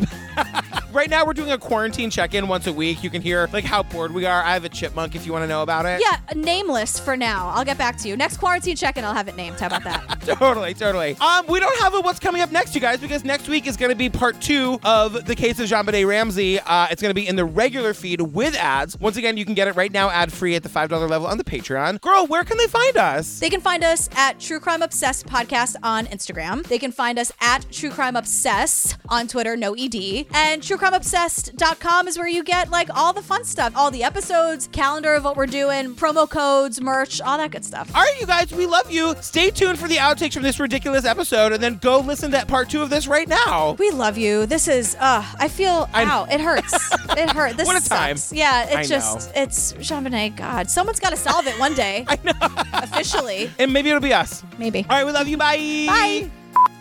[0.93, 3.03] right now, we're doing a quarantine check-in once a week.
[3.03, 4.43] You can hear like how bored we are.
[4.43, 6.01] I have a chipmunk if you want to know about it.
[6.01, 7.51] Yeah, nameless for now.
[7.55, 8.17] I'll get back to you.
[8.17, 9.61] Next quarantine check-in, I'll have it named.
[9.61, 10.21] How about that?
[10.39, 11.17] totally, totally.
[11.21, 13.77] Um, we don't have a what's coming up next, you guys, because next week is
[13.77, 16.59] going to be part two of the case of JonBenét Ramsey.
[16.61, 18.99] Uh, it's going to be in the regular feed with ads.
[19.05, 21.27] Once again, you can get it right now ad free at the five dollar level
[21.27, 22.01] on the Patreon.
[22.01, 23.39] Girl, where can they find us?
[23.39, 26.67] They can find us at True Crime Obsessed Podcast on Instagram.
[26.67, 30.25] They can find us at True Crime Obsessed on Twitter, no ED.
[30.33, 35.13] And truecrimeobsessed.com is where you get like all the fun stuff, all the episodes, calendar
[35.13, 37.95] of what we're doing, promo codes, merch, all that good stuff.
[37.95, 39.15] All right, you guys, we love you.
[39.21, 42.71] Stay tuned for the outtakes from this ridiculous episode, and then go listen to part
[42.71, 43.73] two of this right now.
[43.79, 44.47] We love you.
[44.47, 46.73] This is, uh, I feel, I- ow, it hurts.
[47.19, 47.57] it hurts.
[47.57, 48.17] This What a time.
[48.17, 48.33] sucks.
[48.33, 50.35] Yeah, I it's just, it's Jean.
[50.37, 52.05] God, someone's got to solve it one day.
[52.09, 52.33] I know.
[52.73, 53.51] Officially.
[53.59, 54.43] And maybe it'll be us.
[54.59, 54.81] Maybe.
[54.89, 55.37] All right, we love you.
[55.37, 55.57] Bye.
[55.87, 56.31] Bye.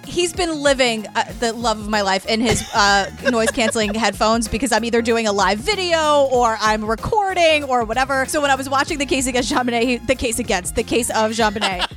[0.05, 4.47] He's been living uh, the love of my life in his uh, noise canceling headphones
[4.47, 8.25] because I'm either doing a live video or I'm recording or whatever.
[8.25, 11.09] So when I was watching the case against Jean he- the case against the case
[11.09, 11.87] of JonBenét.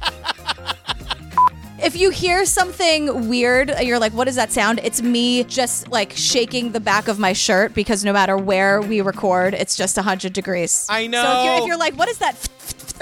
[1.86, 4.80] If you hear something weird, you're like, what does that sound?
[4.82, 9.00] It's me just like shaking the back of my shirt because no matter where we
[9.02, 10.88] record, it's just 100 degrees.
[10.90, 11.22] I know.
[11.22, 12.34] So if you're, if you're like, what is that?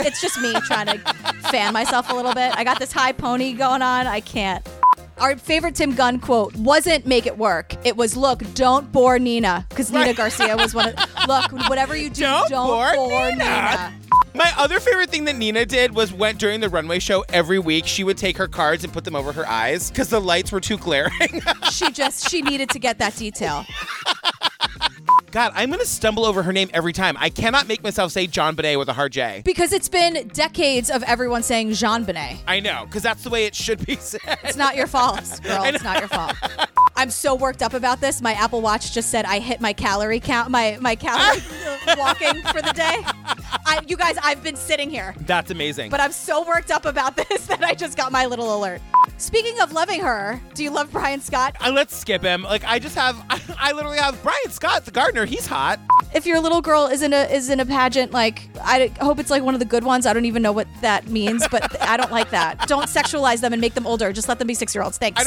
[0.01, 0.99] It's just me trying to
[1.51, 2.55] fan myself a little bit.
[2.55, 4.07] I got this high pony going on.
[4.07, 4.63] I can't.
[5.19, 7.75] Our favorite Tim Gunn quote wasn't make it work.
[7.87, 9.65] It was, look, don't bore Nina.
[9.69, 10.95] Because Nina Garcia was one of,
[11.29, 13.45] look, whatever you do, don't, bore bore, Nina.
[13.45, 13.95] Nina.
[14.35, 17.87] My other favorite thing that Nina did was went during the runway show every week.
[17.87, 20.61] She would take her cards and put them over her eyes because the lights were
[20.61, 21.43] too glaring.
[21.71, 23.65] she just, she needed to get that detail.
[25.35, 27.17] God, I'm gonna stumble over her name every time.
[27.19, 29.43] I cannot make myself say John Bonet with a hard J.
[29.45, 32.39] Because it's been decades of everyone saying Jean Benet.
[32.47, 34.21] I know, because that's the way it should be said.
[34.45, 35.65] It's not your fault, girl.
[35.65, 36.37] It's not your fault.
[36.97, 38.23] I'm so worked up about this.
[38.23, 41.43] My Apple Watch just said I hit my calorie count, my my calorie
[41.99, 43.03] walking for the day.
[43.67, 45.91] I, you guys, I've been sitting here, That's amazing.
[45.91, 48.81] but I'm so worked up about this that I just got my little alert.
[49.17, 51.57] Speaking of loving her, do you love Brian Scott?
[51.61, 52.43] Uh, let's skip him.
[52.43, 53.17] Like I just have,
[53.59, 55.25] I, literally have Brian Scott, the gardener.
[55.25, 55.81] He's hot.
[56.15, 59.31] If your little girl is in a is in a pageant, like I hope it's
[59.31, 60.07] like one of the good ones.
[60.07, 62.69] I don't even know what that means, but I don't like that.
[62.69, 64.13] Don't sexualize them and make them older.
[64.13, 64.99] Just let them be six year olds.
[64.99, 65.25] Thanks.